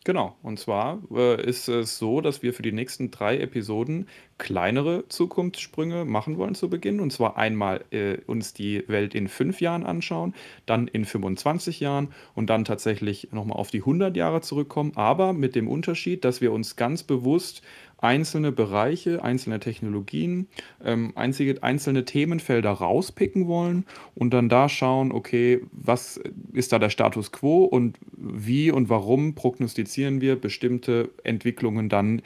[0.10, 4.08] Genau, und zwar äh, ist es so, dass wir für die nächsten drei Episoden
[4.40, 7.00] kleinere Zukunftssprünge machen wollen zu Beginn.
[7.00, 10.34] Und zwar einmal äh, uns die Welt in fünf Jahren anschauen,
[10.66, 14.94] dann in 25 Jahren und dann tatsächlich nochmal auf die 100 Jahre zurückkommen.
[14.96, 17.62] Aber mit dem Unterschied, dass wir uns ganz bewusst
[18.02, 20.48] einzelne Bereiche, einzelne Technologien,
[20.84, 23.86] ähm, einzige, einzelne Themenfelder rauspicken wollen
[24.16, 26.20] und dann da schauen, okay, was
[26.54, 32.22] ist da der Status quo und wie und warum prognostizieren wir bestimmte Entwicklungen dann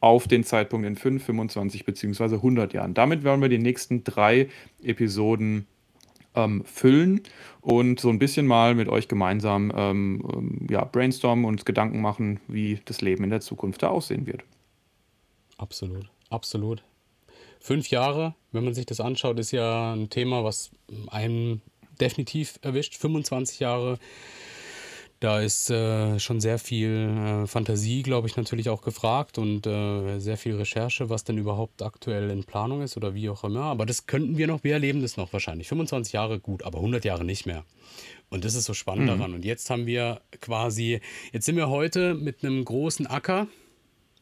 [0.00, 2.34] auf den Zeitpunkt in 5, 25 bzw.
[2.34, 2.92] 100 Jahren.
[2.92, 4.48] Damit werden wir die nächsten drei
[4.82, 5.66] Episoden
[6.34, 7.22] ähm, füllen
[7.62, 12.40] und so ein bisschen mal mit euch gemeinsam ähm, ähm ja, brainstormen und Gedanken machen,
[12.48, 14.44] wie das Leben in der Zukunft da aussehen wird.
[15.56, 16.82] Absolut, absolut.
[17.60, 20.70] Fünf Jahre, wenn man sich das anschaut, ist ja ein Thema, was
[21.08, 21.62] einen
[22.00, 22.96] definitiv erwischt.
[22.96, 23.98] 25 Jahre,
[25.20, 30.18] da ist äh, schon sehr viel äh, Fantasie, glaube ich, natürlich auch gefragt und äh,
[30.18, 33.62] sehr viel Recherche, was denn überhaupt aktuell in Planung ist oder wie auch immer.
[33.62, 35.68] Aber das könnten wir noch, wir erleben das noch wahrscheinlich.
[35.68, 37.64] 25 Jahre gut, aber 100 Jahre nicht mehr.
[38.28, 39.18] Und das ist so spannend mhm.
[39.18, 39.34] daran.
[39.34, 41.00] Und jetzt haben wir quasi,
[41.32, 43.46] jetzt sind wir heute mit einem großen Acker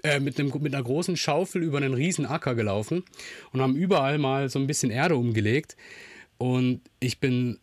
[0.03, 3.05] äh, mit, einem, mit einer großen Schaufel über einen riesen Acker gelaufen
[3.53, 5.77] und haben überall mal so ein bisschen Erde umgelegt.
[6.39, 7.59] Und ich bin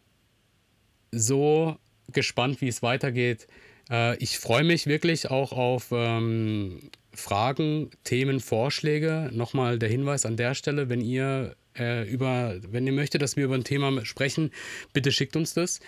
[1.11, 1.77] so
[2.11, 3.47] gespannt, wie es weitergeht.
[3.89, 9.29] Äh, ich freue mich wirklich auch auf ähm, Fragen, Themen, Vorschläge.
[9.33, 13.45] Nochmal der Hinweis an der Stelle, wenn ihr äh, über, wenn ihr möchtet, dass wir
[13.45, 14.51] über ein Thema sprechen,
[14.93, 15.79] bitte schickt uns das.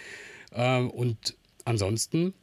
[0.51, 1.35] Äh, und
[1.65, 2.33] ansonsten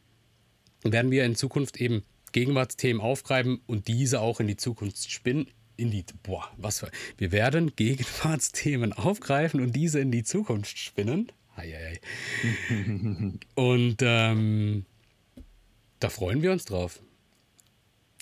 [0.83, 5.49] werden wir in Zukunft eben Gegenwartsthemen aufgreifen und diese auch in die Zukunft spinnen.
[5.77, 11.31] In die, boah, was für, wir werden Gegenwartsthemen aufgreifen und diese in die Zukunft spinnen.
[11.55, 12.01] Eieiei.
[13.55, 14.87] und ähm,
[16.01, 17.01] da freuen wir uns drauf.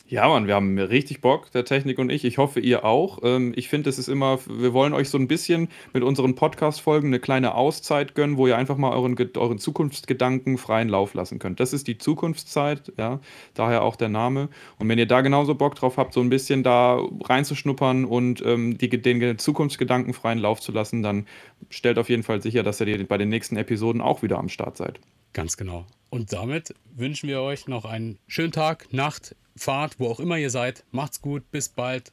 [0.09, 2.25] Ja, Mann, wir haben richtig Bock, der Technik und ich.
[2.25, 3.19] Ich hoffe, ihr auch.
[3.25, 7.09] Ähm, ich finde, es ist immer, wir wollen euch so ein bisschen mit unseren Podcast-Folgen
[7.09, 11.59] eine kleine Auszeit gönnen, wo ihr einfach mal euren, euren Zukunftsgedanken freien Lauf lassen könnt.
[11.59, 13.19] Das ist die Zukunftszeit, ja,
[13.55, 14.49] daher auch der Name.
[14.79, 18.79] Und wenn ihr da genauso Bock drauf habt, so ein bisschen da reinzuschnuppern und ähm,
[18.79, 21.27] die, den Zukunftsgedanken freien Lauf zu lassen, dann
[21.69, 24.77] stellt auf jeden Fall sicher, dass ihr bei den nächsten Episoden auch wieder am Start
[24.77, 25.01] seid.
[25.37, 25.85] Ganz genau.
[26.09, 30.49] Und damit wünschen wir euch noch einen schönen Tag, Nacht, Fahrt, wo auch immer ihr
[30.49, 30.83] seid.
[30.93, 32.11] Macht's gut, bis bald.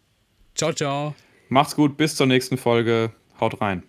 [0.55, 1.15] Ciao, ciao.
[1.47, 3.13] Macht's gut, bis zur nächsten Folge.
[3.39, 3.83] Haut rein.